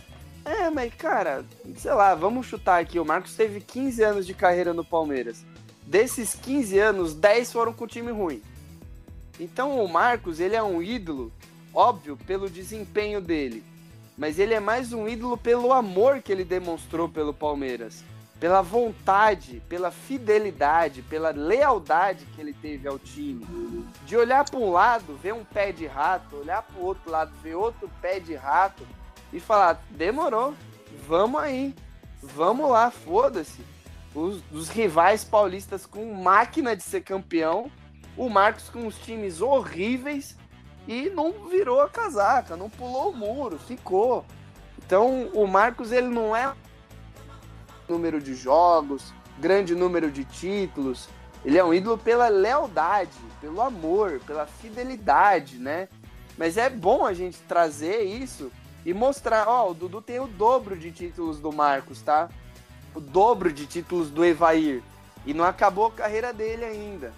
É, 0.44 0.68
mas, 0.68 0.92
cara, 0.94 1.44
sei 1.78 1.92
lá, 1.92 2.14
vamos 2.14 2.46
chutar 2.46 2.80
aqui. 2.80 3.00
O 3.00 3.04
Marcos 3.04 3.34
teve 3.34 3.60
15 3.60 4.02
anos 4.02 4.26
de 4.26 4.34
carreira 4.34 4.74
no 4.74 4.84
Palmeiras. 4.84 5.42
Desses 5.86 6.34
15 6.34 6.78
anos, 6.78 7.14
10 7.14 7.52
foram 7.52 7.72
com 7.72 7.86
time 7.86 8.12
ruim. 8.12 8.42
Então 9.40 9.82
o 9.82 9.88
Marcos, 9.88 10.40
ele 10.40 10.54
é 10.54 10.62
um 10.62 10.82
ídolo, 10.82 11.32
óbvio, 11.72 12.16
pelo 12.26 12.50
desempenho 12.50 13.20
dele. 13.20 13.64
Mas 14.16 14.38
ele 14.38 14.54
é 14.54 14.60
mais 14.60 14.92
um 14.92 15.08
ídolo 15.08 15.36
pelo 15.36 15.72
amor 15.72 16.22
que 16.22 16.30
ele 16.30 16.44
demonstrou 16.44 17.08
pelo 17.08 17.32
Palmeiras. 17.34 18.04
Pela 18.38 18.60
vontade, 18.60 19.62
pela 19.68 19.90
fidelidade, 19.90 21.02
pela 21.02 21.30
lealdade 21.30 22.26
que 22.26 22.40
ele 22.40 22.52
teve 22.52 22.86
ao 22.86 22.98
time. 22.98 23.46
De 24.04 24.16
olhar 24.16 24.44
para 24.44 24.60
um 24.60 24.70
lado, 24.70 25.18
ver 25.22 25.32
um 25.32 25.44
pé 25.44 25.72
de 25.72 25.86
rato, 25.86 26.36
olhar 26.36 26.62
para 26.62 26.78
o 26.78 26.84
outro 26.84 27.10
lado, 27.10 27.32
ver 27.42 27.54
outro 27.54 27.90
pé 28.02 28.20
de 28.20 28.34
rato 28.34 28.86
e 29.34 29.40
falar: 29.40 29.82
demorou, 29.90 30.54
vamos 31.06 31.42
aí, 31.42 31.74
vamos 32.22 32.70
lá, 32.70 32.90
foda-se. 32.90 33.60
Os, 34.14 34.40
os 34.52 34.68
rivais 34.68 35.24
paulistas 35.24 35.84
com 35.84 36.14
máquina 36.14 36.76
de 36.76 36.84
ser 36.84 37.00
campeão, 37.00 37.70
o 38.16 38.30
Marcos 38.30 38.68
com 38.68 38.86
os 38.86 38.96
times 38.96 39.40
horríveis 39.40 40.36
e 40.86 41.10
não 41.10 41.48
virou 41.48 41.80
a 41.80 41.88
casaca, 41.88 42.56
não 42.56 42.70
pulou 42.70 43.10
o 43.10 43.16
muro, 43.16 43.58
ficou. 43.58 44.24
Então 44.78 45.28
o 45.34 45.48
Marcos 45.48 45.90
ele 45.90 46.06
não 46.06 46.34
é 46.34 46.54
número 47.88 48.20
de 48.20 48.36
jogos, 48.36 49.12
grande 49.40 49.74
número 49.74 50.12
de 50.12 50.24
títulos. 50.24 51.08
Ele 51.44 51.58
é 51.58 51.64
um 51.64 51.74
ídolo 51.74 51.98
pela 51.98 52.28
lealdade, 52.28 53.10
pelo 53.40 53.60
amor, 53.60 54.20
pela 54.24 54.46
fidelidade, 54.46 55.58
né? 55.58 55.88
Mas 56.38 56.56
é 56.56 56.70
bom 56.70 57.04
a 57.04 57.12
gente 57.12 57.38
trazer 57.42 58.02
isso 58.02 58.50
e 58.84 58.92
mostrar, 58.92 59.48
ó, 59.48 59.70
o 59.70 59.74
Dudu 59.74 60.02
tem 60.02 60.20
o 60.20 60.26
dobro 60.26 60.76
de 60.76 60.92
títulos 60.92 61.40
do 61.40 61.52
Marcos, 61.52 62.02
tá? 62.02 62.28
O 62.94 63.00
dobro 63.00 63.52
de 63.52 63.66
títulos 63.66 64.10
do 64.10 64.24
Evair. 64.24 64.82
E 65.24 65.32
não 65.32 65.44
acabou 65.44 65.86
a 65.86 65.92
carreira 65.92 66.32
dele 66.32 66.64
ainda. 66.64 67.12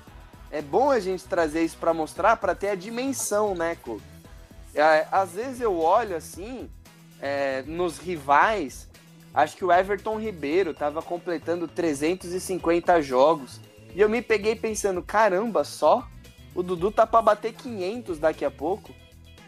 É 0.50 0.62
bom 0.62 0.90
a 0.90 1.00
gente 1.00 1.24
trazer 1.24 1.64
isso 1.64 1.76
para 1.76 1.92
mostrar, 1.92 2.37
para 2.37 2.55
ter 2.55 2.68
a 2.68 2.74
dimensão, 2.74 3.55
né, 3.55 3.76
Couto? 3.76 4.05
É, 4.74 5.07
às 5.11 5.33
vezes 5.33 5.61
eu 5.61 5.79
olho 5.79 6.14
assim, 6.14 6.70
é, 7.20 7.62
nos 7.62 7.98
rivais, 7.98 8.88
acho 9.35 9.57
que 9.57 9.64
o 9.64 9.72
Everton 9.72 10.20
Ribeiro 10.20 10.72
tava 10.72 11.02
completando 11.02 11.66
350 11.66 13.02
jogos. 13.02 13.61
E 13.94 14.00
eu 14.00 14.09
me 14.09 14.22
peguei 14.22 14.55
pensando, 14.55 15.02
caramba, 15.02 15.64
só? 15.64 16.06
O 16.54 16.62
Dudu 16.62 16.92
tá 16.92 17.06
para 17.06 17.23
bater 17.23 17.52
500 17.54 18.19
daqui 18.19 18.44
a 18.44 18.50
pouco. 18.50 18.94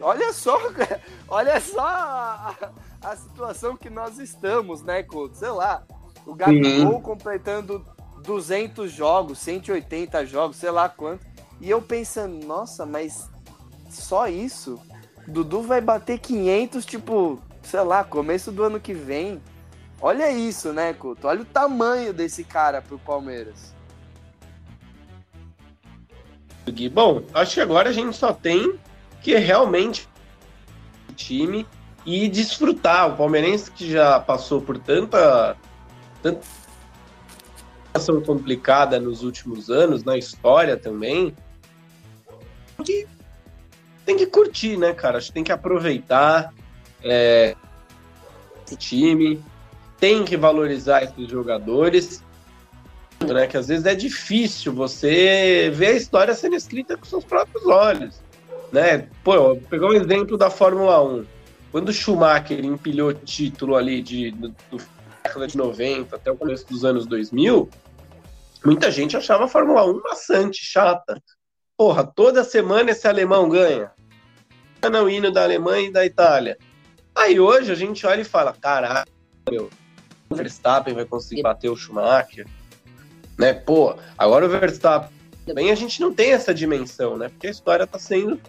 Olha 0.00 0.32
só, 0.32 0.58
olha 1.28 1.60
só 1.60 1.86
a, 1.86 2.54
a 3.02 3.16
situação 3.16 3.76
que 3.76 3.90
nós 3.90 4.18
estamos, 4.18 4.82
né, 4.82 5.02
Couto? 5.02 5.36
Sei 5.36 5.50
lá, 5.50 5.82
o 6.26 6.34
Gabigol 6.34 7.00
completando 7.00 7.84
200 8.22 8.90
jogos, 8.90 9.38
180 9.38 10.24
jogos, 10.26 10.56
sei 10.56 10.70
lá 10.70 10.88
quanto. 10.88 11.26
E 11.60 11.68
eu 11.68 11.82
pensando, 11.82 12.46
nossa, 12.46 12.86
mas 12.86 13.28
só 13.90 14.28
isso? 14.28 14.80
Dudu 15.26 15.62
vai 15.62 15.80
bater 15.80 16.18
500, 16.18 16.86
tipo, 16.86 17.40
sei 17.62 17.80
lá, 17.80 18.04
começo 18.04 18.52
do 18.52 18.62
ano 18.62 18.78
que 18.78 18.94
vem. 18.94 19.42
Olha 20.00 20.30
isso, 20.30 20.72
né, 20.72 20.92
Couto? 20.92 21.26
Olha 21.26 21.42
o 21.42 21.44
tamanho 21.44 22.12
desse 22.12 22.44
cara 22.44 22.80
pro 22.80 22.98
Palmeiras. 22.98 23.74
Bom, 26.92 27.22
acho 27.34 27.54
que 27.54 27.60
agora 27.60 27.88
a 27.88 27.92
gente 27.92 28.16
só 28.16 28.32
tem 28.32 28.78
que 29.22 29.36
realmente 29.36 30.08
o 31.08 31.12
time 31.12 31.66
e 32.04 32.28
desfrutar. 32.28 33.10
O 33.10 33.16
palmeirense 33.16 33.70
que 33.70 33.90
já 33.90 34.18
passou 34.18 34.60
por 34.60 34.78
tanta, 34.78 35.56
tanta 36.22 36.40
situação 37.86 38.20
complicada 38.20 38.98
nos 38.98 39.22
últimos 39.22 39.70
anos, 39.70 40.04
na 40.04 40.16
história 40.16 40.76
também, 40.76 41.34
que, 42.84 43.06
tem 44.04 44.16
que 44.16 44.26
curtir, 44.26 44.76
né, 44.76 44.94
cara? 44.94 45.18
Acho 45.18 45.28
que 45.28 45.34
tem 45.34 45.44
que 45.44 45.52
aproveitar 45.52 46.52
é, 47.02 47.54
o 48.70 48.76
time, 48.76 49.42
tem 49.98 50.24
que 50.24 50.36
valorizar 50.36 51.02
esses 51.02 51.28
jogadores, 51.28 52.24
né? 53.20 53.46
Que 53.46 53.56
às 53.56 53.68
vezes 53.68 53.84
é 53.84 53.94
difícil 53.94 54.72
você 54.72 55.70
ver 55.74 55.88
a 55.88 55.92
história 55.92 56.34
sendo 56.34 56.56
escrita 56.56 56.96
com 56.96 57.04
seus 57.04 57.24
próprios 57.24 57.66
olhos, 57.66 58.22
né? 58.72 59.08
Pô, 59.24 59.56
pegar 59.68 59.86
um 59.86 59.92
exemplo 59.92 60.36
da 60.36 60.50
Fórmula 60.50 61.02
1. 61.02 61.26
Quando 61.70 61.88
o 61.90 61.92
Schumacher 61.92 62.64
empilhou 62.64 63.12
título 63.12 63.76
ali 63.76 64.00
de, 64.00 64.30
do, 64.30 64.48
do 64.70 64.78
década 65.22 65.46
de 65.46 65.56
90 65.56 66.16
até 66.16 66.30
o 66.30 66.36
começo 66.36 66.66
dos 66.66 66.84
anos 66.84 67.06
2000, 67.06 67.68
muita 68.64 68.90
gente 68.90 69.16
achava 69.16 69.44
a 69.44 69.48
Fórmula 69.48 69.84
1 69.84 70.00
maçante, 70.02 70.64
chata. 70.64 71.20
Porra, 71.76 72.04
toda 72.04 72.42
semana 72.42 72.90
esse 72.90 73.06
alemão 73.06 73.48
ganha. 73.48 73.90
O 75.02 75.08
hino 75.08 75.30
da 75.30 75.42
Alemanha 75.42 75.88
e 75.88 75.92
da 75.92 76.06
Itália. 76.06 76.56
Aí 77.14 77.40
hoje 77.40 77.72
a 77.72 77.74
gente 77.74 78.06
olha 78.06 78.20
e 78.20 78.24
fala: 78.24 78.52
caralho, 78.52 79.10
meu, 79.50 79.68
o 80.30 80.34
Verstappen 80.34 80.94
vai 80.94 81.04
conseguir 81.04 81.42
bater 81.42 81.68
o 81.68 81.76
Schumacher. 81.76 82.46
Né? 83.36 83.52
Pô, 83.52 83.96
agora 84.16 84.46
o 84.46 84.48
Verstappen 84.48 85.10
também 85.44 85.70
a 85.70 85.74
gente 85.74 86.00
não 86.00 86.12
tem 86.12 86.32
essa 86.32 86.54
dimensão, 86.54 87.16
né? 87.16 87.28
Porque 87.28 87.46
a 87.46 87.50
história 87.50 87.84
está 87.84 87.98
sendo 87.98 88.40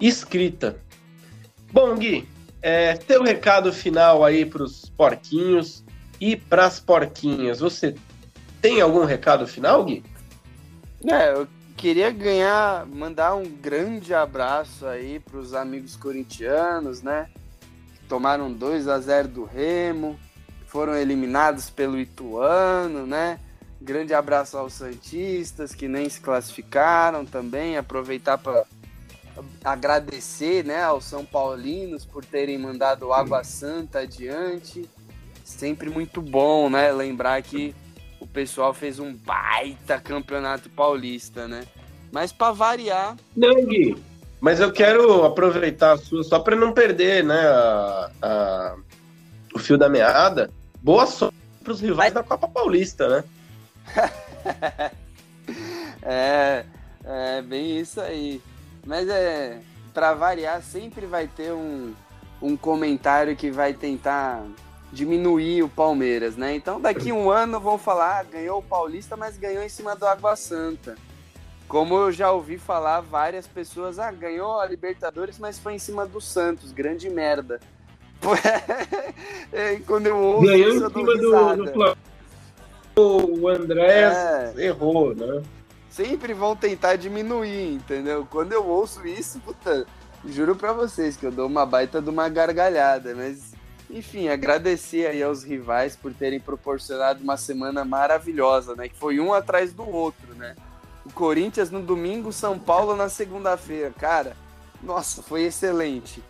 escrita. 0.00 0.76
Bom, 1.72 1.96
Gui, 1.96 2.28
é, 2.62 2.94
teu 2.94 3.22
recado 3.22 3.72
final 3.72 4.24
aí 4.24 4.44
para 4.44 4.62
os 4.62 4.88
porquinhos 4.90 5.84
e 6.20 6.36
para 6.36 6.66
as 6.66 6.80
porquinhas. 6.80 7.60
Você 7.60 7.94
tem 8.60 8.80
algum 8.80 9.04
recado 9.04 9.46
final, 9.46 9.84
Gui? 9.84 10.02
É, 11.04 11.32
eu 11.32 11.46
queria 11.76 12.10
ganhar, 12.10 12.86
mandar 12.86 13.34
um 13.34 13.44
grande 13.44 14.12
abraço 14.12 14.86
aí 14.86 15.20
para 15.20 15.38
os 15.38 15.54
amigos 15.54 15.94
corintianos, 15.94 17.02
né? 17.02 17.28
tomaram 18.08 18.50
2 18.50 18.88
a 18.88 18.98
0 18.98 19.28
do 19.28 19.44
Remo, 19.44 20.18
foram 20.66 20.96
eliminados 20.96 21.70
pelo 21.70 22.00
Ituano, 22.00 23.06
né? 23.06 23.38
Grande 23.80 24.12
abraço 24.12 24.56
aos 24.56 24.72
Santistas 24.72 25.74
que 25.74 25.86
nem 25.86 26.08
se 26.08 26.20
classificaram 26.20 27.24
também. 27.24 27.76
Aproveitar 27.76 28.38
para 28.38 28.64
agradecer 29.64 30.64
né, 30.64 30.82
aos 30.82 31.04
São 31.04 31.24
Paulinos 31.24 32.04
por 32.04 32.24
terem 32.24 32.58
mandado 32.58 33.12
Água 33.12 33.44
Santa 33.44 34.00
adiante. 34.00 34.88
Sempre 35.44 35.88
muito 35.88 36.20
bom, 36.20 36.68
né? 36.68 36.92
Lembrar 36.92 37.42
que 37.42 37.74
o 38.20 38.26
pessoal 38.26 38.74
fez 38.74 38.98
um 38.98 39.14
baita 39.14 39.98
campeonato 40.00 40.68
paulista, 40.68 41.48
né? 41.48 41.64
Mas 42.12 42.32
para 42.32 42.52
variar. 42.52 43.16
Não, 43.36 43.64
Gui, 43.64 43.96
mas 44.40 44.60
eu 44.60 44.72
quero 44.72 45.24
aproveitar 45.24 45.92
a 45.92 45.96
sua, 45.96 46.22
só 46.22 46.38
para 46.38 46.54
não 46.54 46.72
perder 46.72 47.24
né, 47.24 47.40
a, 47.46 48.10
a, 48.22 48.76
o 49.54 49.58
fio 49.58 49.76
da 49.76 49.88
meada. 49.88 50.50
Boa 50.82 51.06
sorte 51.06 51.36
para 51.62 51.72
os 51.72 51.80
rivais 51.80 52.12
da 52.12 52.22
Copa 52.22 52.48
Paulista, 52.48 53.08
né? 53.08 53.24
é, 56.02 56.64
é 57.04 57.42
bem 57.42 57.80
isso 57.80 58.00
aí. 58.00 58.40
Mas 58.88 59.06
é, 59.06 59.60
para 59.92 60.14
variar, 60.14 60.62
sempre 60.62 61.04
vai 61.04 61.28
ter 61.28 61.52
um, 61.52 61.92
um 62.40 62.56
comentário 62.56 63.36
que 63.36 63.50
vai 63.50 63.74
tentar 63.74 64.42
diminuir 64.90 65.62
o 65.62 65.68
Palmeiras, 65.68 66.38
né? 66.38 66.54
Então 66.54 66.80
daqui 66.80 67.12
um 67.12 67.30
ano 67.30 67.60
vão 67.60 67.76
falar, 67.76 68.20
ah, 68.20 68.22
ganhou 68.22 68.60
o 68.60 68.62
Paulista, 68.62 69.14
mas 69.14 69.36
ganhou 69.36 69.62
em 69.62 69.68
cima 69.68 69.94
do 69.94 70.06
Água 70.06 70.34
Santa. 70.36 70.96
Como 71.68 71.94
eu 71.96 72.10
já 72.10 72.32
ouvi 72.32 72.56
falar 72.56 73.02
várias 73.02 73.46
pessoas, 73.46 73.98
ah, 73.98 74.10
ganhou 74.10 74.58
a 74.58 74.64
Libertadores, 74.64 75.38
mas 75.38 75.58
foi 75.58 75.74
em 75.74 75.78
cima 75.78 76.06
do 76.06 76.18
Santos, 76.18 76.72
grande 76.72 77.10
merda. 77.10 77.60
é, 79.52 79.76
quando 79.86 80.06
eu 80.06 80.16
ouço 80.16 80.46
ganhou 80.46 80.68
isso, 80.70 80.86
em 80.86 80.90
cima 80.90 81.14
do, 81.14 81.94
do 82.94 83.40
o 83.40 83.48
André 83.48 84.10
é. 84.56 84.64
errou, 84.64 85.14
né? 85.14 85.42
Sempre 85.98 86.32
vão 86.32 86.54
tentar 86.54 86.94
diminuir, 86.94 87.74
entendeu? 87.74 88.24
Quando 88.30 88.52
eu 88.52 88.64
ouço 88.64 89.04
isso, 89.04 89.40
puta, 89.40 89.84
juro 90.24 90.54
pra 90.54 90.72
vocês 90.72 91.16
que 91.16 91.26
eu 91.26 91.32
dou 91.32 91.48
uma 91.48 91.66
baita 91.66 92.00
de 92.00 92.08
uma 92.08 92.28
gargalhada, 92.28 93.16
mas 93.16 93.52
enfim, 93.90 94.28
agradecer 94.28 95.08
aí 95.08 95.20
aos 95.20 95.42
rivais 95.42 95.96
por 95.96 96.14
terem 96.14 96.38
proporcionado 96.38 97.24
uma 97.24 97.36
semana 97.36 97.84
maravilhosa, 97.84 98.76
né? 98.76 98.88
Que 98.88 98.96
foi 98.96 99.18
um 99.18 99.34
atrás 99.34 99.72
do 99.72 99.82
outro, 99.90 100.36
né? 100.36 100.54
O 101.04 101.12
Corinthians 101.12 101.68
no 101.68 101.82
domingo, 101.82 102.32
São 102.32 102.56
Paulo 102.60 102.94
na 102.94 103.08
segunda-feira. 103.08 103.92
Cara, 103.98 104.36
nossa, 104.80 105.20
foi 105.20 105.42
excelente. 105.46 106.22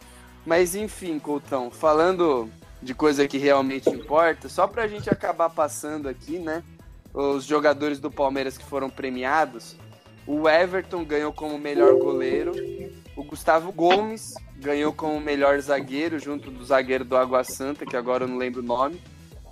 Mas 0.47 0.75
enfim, 0.75 1.19
Coutão, 1.19 1.71
falando 1.71 2.51
de 2.83 2.95
coisa 2.95 3.29
que 3.29 3.37
realmente 3.37 3.91
importa, 3.91 4.49
só 4.49 4.66
pra 4.66 4.89
gente 4.89 5.11
acabar 5.11 5.51
passando 5.51 6.09
aqui, 6.09 6.39
né? 6.39 6.64
Os 7.13 7.45
jogadores 7.45 7.99
do 7.99 8.11
Palmeiras 8.11 8.57
que 8.57 8.65
foram 8.65 8.91
premiados. 8.91 9.77
O 10.27 10.49
Everton 10.49 11.05
ganhou 11.05 11.33
como 11.33 11.59
melhor 11.59 11.95
goleiro. 11.95 12.53
O 13.17 13.25
Gustavo 13.25 13.73
Gomes 13.73 14.35
ganhou 14.57 14.93
como 14.93 15.21
melhor 15.21 15.59
zagueiro, 15.61 16.19
junto 16.19 16.51
do 16.51 16.65
zagueiro 16.65 17.05
do 17.05 17.17
Água 17.17 17.43
Santa, 17.45 17.87
que 17.87 17.97
agora 17.97 18.25
eu 18.25 18.29
não 18.29 18.37
lembro 18.37 18.61
o 18.61 18.65
nome. 18.65 19.03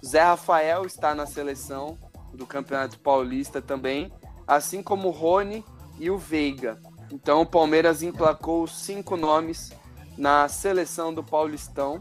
Zé 0.04 0.22
Rafael 0.22 0.84
está 0.84 1.14
na 1.14 1.26
seleção 1.26 1.98
do 2.32 2.46
Campeonato 2.46 2.98
Paulista 2.98 3.62
também 3.62 4.12
assim 4.46 4.82
como 4.82 5.08
o 5.08 5.10
Rony 5.10 5.64
e 5.98 6.10
o 6.10 6.16
Veiga. 6.16 6.78
Então 7.10 7.40
o 7.40 7.46
Palmeiras 7.46 8.02
emplacou 8.02 8.66
cinco 8.66 9.16
nomes 9.16 9.72
na 10.16 10.48
seleção 10.48 11.12
do 11.12 11.22
Paulistão. 11.22 12.00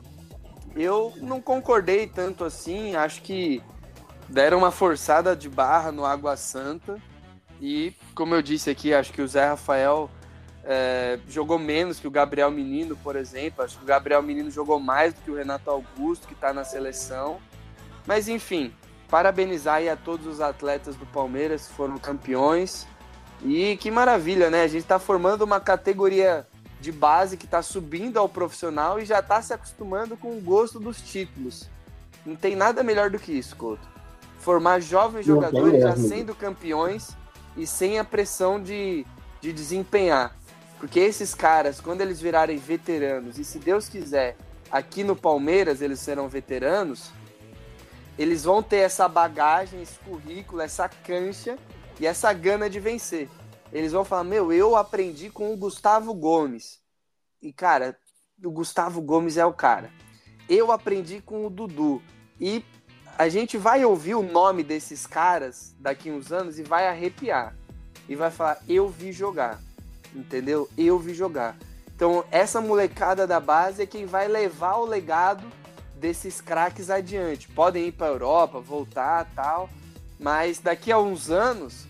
Eu 0.76 1.14
não 1.18 1.42
concordei 1.42 2.06
tanto 2.06 2.44
assim, 2.44 2.96
acho 2.96 3.22
que 3.22 3.62
deram 4.30 4.60
uma 4.60 4.72
forçada 4.72 5.36
de 5.36 5.50
barra 5.50 5.92
no 5.92 6.06
Água 6.06 6.36
Santa. 6.36 6.98
E, 7.62 7.94
como 8.14 8.36
eu 8.36 8.42
disse 8.42 8.70
aqui, 8.70 8.94
acho 8.94 9.14
que 9.14 9.22
o 9.22 9.28
Zé 9.28 9.48
Rafael 9.48 10.10
é, 10.64 11.20
jogou 11.28 11.60
menos 11.60 12.00
que 12.00 12.08
o 12.08 12.12
Gabriel 12.12 12.52
Menino, 12.52 12.96
por 12.98 13.16
exemplo. 13.16 13.64
Acho 13.64 13.78
que 13.78 13.84
o 13.84 13.88
Gabriel 13.88 14.22
Menino 14.22 14.50
jogou 14.50 14.80
mais 14.80 15.14
do 15.14 15.22
que 15.22 15.32
o 15.32 15.36
Renato 15.36 15.70
Augusto, 15.70 16.28
que 16.28 16.34
está 16.34 16.54
na 16.54 16.64
seleção. 16.64 17.38
Mas, 18.06 18.28
enfim, 18.28 18.74
parabenizar 19.10 19.76
aí 19.76 19.90
a 19.90 19.96
todos 19.96 20.26
os 20.26 20.42
atletas 20.42 20.96
do 20.96 21.06
Palmeiras 21.06 21.68
que 21.68 21.74
foram 21.74 21.98
campeões. 21.98 22.88
E 23.44 23.78
que 23.78 23.92
maravilha, 23.92 24.50
né? 24.50 24.64
A 24.64 24.68
gente 24.68 24.82
está 24.82 24.98
formando 24.98 25.44
uma 25.44 25.60
categoria 25.60 26.48
de 26.80 26.92
base 26.92 27.38
que 27.38 27.46
está 27.46 27.62
subindo 27.62 28.18
ao 28.18 28.28
profissional 28.28 29.00
e 29.00 29.06
já 29.06 29.20
está 29.20 29.42
se 29.42 29.54
acostumando 29.54 30.18
com 30.18 30.38
o 30.38 30.42
gosto 30.42 30.80
dos 30.80 31.02
títulos. 31.02 31.70
Não 32.26 32.36
tem 32.36 32.56
nada 32.56 32.84
melhor 32.84 33.10
do 33.10 33.20
que 33.20 33.32
isso, 33.32 33.56
Couto. 33.56 33.95
Formar 34.46 34.80
jovens 34.80 35.26
jogadores 35.26 35.82
já 35.82 35.96
sendo 35.96 36.36
campeões 36.36 37.18
e 37.58 37.66
sem 37.66 37.98
a 37.98 38.04
pressão 38.04 38.62
de, 38.62 39.04
de 39.42 39.52
desempenhar. 39.52 40.38
Porque 40.78 41.00
esses 41.00 41.34
caras, 41.34 41.82
quando 41.82 42.02
eles 42.02 42.22
virarem 42.22 42.56
veteranos, 42.60 43.40
e 43.40 43.44
se 43.44 43.58
Deus 43.58 43.90
quiser, 43.90 44.38
aqui 44.70 45.04
no 45.04 45.16
Palmeiras 45.16 45.82
eles 45.82 46.00
serão 46.00 46.30
veteranos, 46.30 47.10
eles 48.20 48.44
vão 48.44 48.62
ter 48.62 48.82
essa 48.82 49.08
bagagem, 49.08 49.82
esse 49.82 49.98
currículo, 50.02 50.62
essa 50.62 50.88
cancha 50.88 51.58
e 52.00 52.06
essa 52.06 52.32
gana 52.32 52.70
de 52.70 52.80
vencer. 52.80 53.28
Eles 53.74 53.94
vão 53.94 54.06
falar: 54.06 54.26
Meu, 54.26 54.54
eu 54.54 54.76
aprendi 54.76 55.32
com 55.32 55.52
o 55.52 55.58
Gustavo 55.58 56.14
Gomes. 56.14 56.80
E, 57.42 57.52
cara, 57.52 57.98
o 58.44 58.52
Gustavo 58.52 59.02
Gomes 59.02 59.38
é 59.38 59.46
o 59.46 59.54
cara. 59.54 59.90
Eu 60.48 60.72
aprendi 60.72 61.20
com 61.20 61.48
o 61.48 61.50
Dudu. 61.50 62.00
E 62.40 62.64
a 63.18 63.30
gente 63.30 63.58
vai 63.58 63.86
ouvir 63.86 64.16
o 64.16 64.24
nome 64.24 64.64
desses 64.64 65.08
caras 65.08 65.74
daqui 65.80 66.12
uns 66.12 66.32
anos 66.32 66.60
e 66.60 66.64
vai 66.64 66.88
arrepiar. 66.88 67.56
E 68.08 68.16
vai 68.16 68.30
falar: 68.30 68.60
Eu 68.68 68.90
vi 68.90 69.12
jogar. 69.12 69.60
Entendeu? 70.14 70.70
Eu 70.78 71.00
vi 71.00 71.14
jogar. 71.14 71.58
Então, 71.96 72.26
essa 72.30 72.60
molecada 72.60 73.26
da 73.26 73.40
base 73.40 73.82
é 73.82 73.86
quem 73.86 74.06
vai 74.06 74.28
levar 74.28 74.76
o 74.76 74.86
legado 74.86 75.46
desses 75.96 76.42
craques 76.42 76.90
adiante. 76.90 77.48
Podem 77.48 77.88
ir 77.88 77.94
para 77.94 78.08
Europa, 78.08 78.60
voltar 78.60 79.30
tal, 79.34 79.70
mas 80.20 80.60
daqui 80.60 80.92
a 80.92 81.00
uns 81.00 81.30
anos 81.30 81.86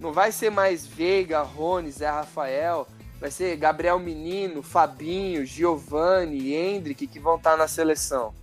não 0.00 0.12
vai 0.12 0.32
ser 0.32 0.50
mais 0.50 0.86
Veiga, 0.86 1.42
Rony, 1.42 1.90
Zé 1.90 2.08
Rafael, 2.08 2.88
vai 3.20 3.30
ser 3.30 3.56
Gabriel 3.56 3.98
Menino, 3.98 4.62
Fabinho, 4.62 5.44
Giovanni, 5.44 6.54
Hendrick 6.54 7.06
que 7.06 7.20
vão 7.20 7.36
estar 7.36 7.52
tá 7.52 7.56
na 7.56 7.68
seleção. 7.68 8.34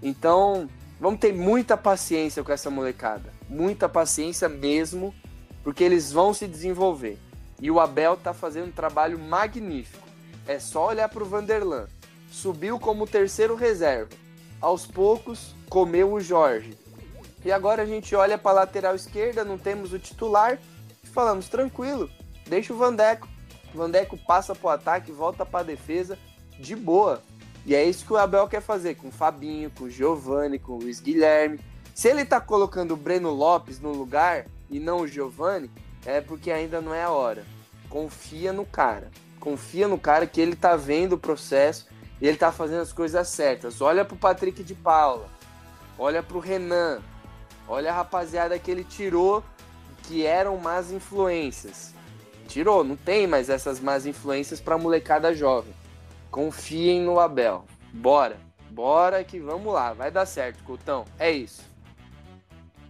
Então, 0.00 0.68
vamos 1.00 1.20
ter 1.20 1.32
muita 1.32 1.76
paciência 1.76 2.42
com 2.42 2.52
essa 2.52 2.70
molecada, 2.70 3.32
muita 3.48 3.88
paciência 3.88 4.48
mesmo, 4.48 5.14
porque 5.62 5.84
eles 5.84 6.12
vão 6.12 6.34
se 6.34 6.46
desenvolver. 6.46 7.18
E 7.60 7.70
o 7.70 7.80
Abel 7.80 8.14
está 8.14 8.34
fazendo 8.34 8.68
um 8.68 8.72
trabalho 8.72 9.18
magnífico. 9.18 10.06
É 10.46 10.58
só 10.58 10.88
olhar 10.88 11.08
para 11.08 11.22
o 11.22 11.26
Vanderlan. 11.26 11.86
Subiu 12.30 12.78
como 12.78 13.06
terceiro 13.06 13.54
reserva 13.54 14.24
aos 14.64 14.86
poucos 14.86 15.54
comeu 15.68 16.14
o 16.14 16.20
Jorge. 16.20 16.74
E 17.44 17.52
agora 17.52 17.82
a 17.82 17.86
gente 17.86 18.16
olha 18.16 18.38
para 18.38 18.60
lateral 18.60 18.94
esquerda, 18.94 19.44
não 19.44 19.58
temos 19.58 19.92
o 19.92 19.98
titular, 19.98 20.58
e 21.02 21.06
falamos 21.06 21.50
tranquilo, 21.50 22.08
deixa 22.46 22.72
o 22.72 22.76
Vandeco. 22.76 23.28
Vandeco 23.74 24.16
passa 24.16 24.54
pro 24.54 24.70
ataque, 24.70 25.12
volta 25.12 25.44
pra 25.44 25.62
defesa, 25.62 26.18
de 26.58 26.74
boa. 26.74 27.22
E 27.66 27.74
é 27.74 27.84
isso 27.84 28.04
que 28.04 28.12
o 28.12 28.16
Abel 28.16 28.46
quer 28.46 28.60
fazer 28.60 28.94
com 28.96 29.08
o 29.08 29.12
Fabinho, 29.12 29.70
com 29.70 29.84
o 29.84 29.90
Giovani, 29.90 30.58
com 30.58 30.72
o 30.72 30.78
Luiz 30.78 31.00
Guilherme. 31.00 31.58
Se 31.94 32.08
ele 32.08 32.24
tá 32.24 32.40
colocando 32.40 32.92
o 32.92 32.96
Breno 32.96 33.30
Lopes 33.30 33.80
no 33.80 33.92
lugar 33.92 34.46
e 34.68 34.78
não 34.78 35.00
o 35.00 35.08
Giovani, 35.08 35.70
é 36.04 36.20
porque 36.20 36.50
ainda 36.50 36.80
não 36.80 36.92
é 36.92 37.04
a 37.04 37.10
hora. 37.10 37.44
Confia 37.88 38.52
no 38.52 38.66
cara. 38.66 39.10
Confia 39.40 39.88
no 39.88 39.98
cara 39.98 40.26
que 40.26 40.40
ele 40.40 40.56
tá 40.56 40.76
vendo 40.76 41.14
o 41.14 41.18
processo 41.18 41.86
e 42.20 42.26
ele 42.26 42.36
tá 42.36 42.52
fazendo 42.52 42.82
as 42.82 42.92
coisas 42.92 43.28
certas. 43.28 43.80
Olha 43.80 44.04
pro 44.04 44.16
Patrick 44.16 44.62
de 44.62 44.74
Paula. 44.74 45.28
Olha 45.98 46.22
pro 46.22 46.40
Renan. 46.40 47.00
Olha 47.66 47.90
a 47.92 47.94
rapaziada 47.94 48.58
que 48.58 48.70
ele 48.70 48.84
tirou 48.84 49.42
que 50.02 50.26
eram 50.26 50.58
más 50.58 50.90
influências. 50.90 51.94
Tirou, 52.46 52.84
não 52.84 52.96
tem 52.96 53.26
mais 53.26 53.48
essas 53.48 53.80
más 53.80 54.04
influências 54.04 54.60
pra 54.60 54.76
molecada 54.76 55.34
jovem. 55.34 55.72
Confiem 56.34 57.00
no 57.00 57.20
Abel. 57.20 57.64
Bora. 57.92 58.36
Bora 58.68 59.22
que 59.22 59.38
vamos 59.38 59.72
lá. 59.72 59.92
Vai 59.92 60.10
dar 60.10 60.26
certo, 60.26 60.64
Coutão. 60.64 61.04
É 61.16 61.30
isso. 61.30 61.62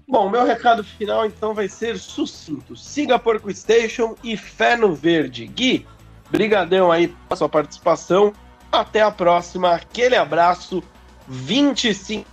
Bom, 0.09 0.31
meu 0.31 0.47
recado 0.47 0.83
final 0.83 1.27
então 1.27 1.53
vai 1.53 1.69
ser 1.69 1.99
sucinto. 1.99 2.75
Siga 2.75 3.17
a 3.17 3.19
Porco 3.19 3.53
Station 3.53 4.17
e 4.25 4.35
fé 4.35 4.79
no 4.79 4.95
verde. 4.95 5.47
Gui, 5.47 5.87
brigadão 6.31 6.91
aí 6.91 7.09
pela 7.09 7.37
sua 7.37 7.49
participação. 7.51 8.33
Até 8.73 9.03
a 9.03 9.11
próxima. 9.11 9.75
Aquele 9.75 10.17
abraço. 10.17 10.83
25 11.29 12.27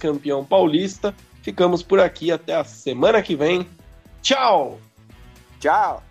campeão 0.00 0.42
paulista. 0.42 1.14
Ficamos 1.42 1.82
por 1.82 2.00
aqui 2.00 2.32
até 2.32 2.54
a 2.54 2.64
semana 2.64 3.20
que 3.20 3.36
vem. 3.36 3.68
Tchau! 4.22 4.80
Tchau! 5.60 6.02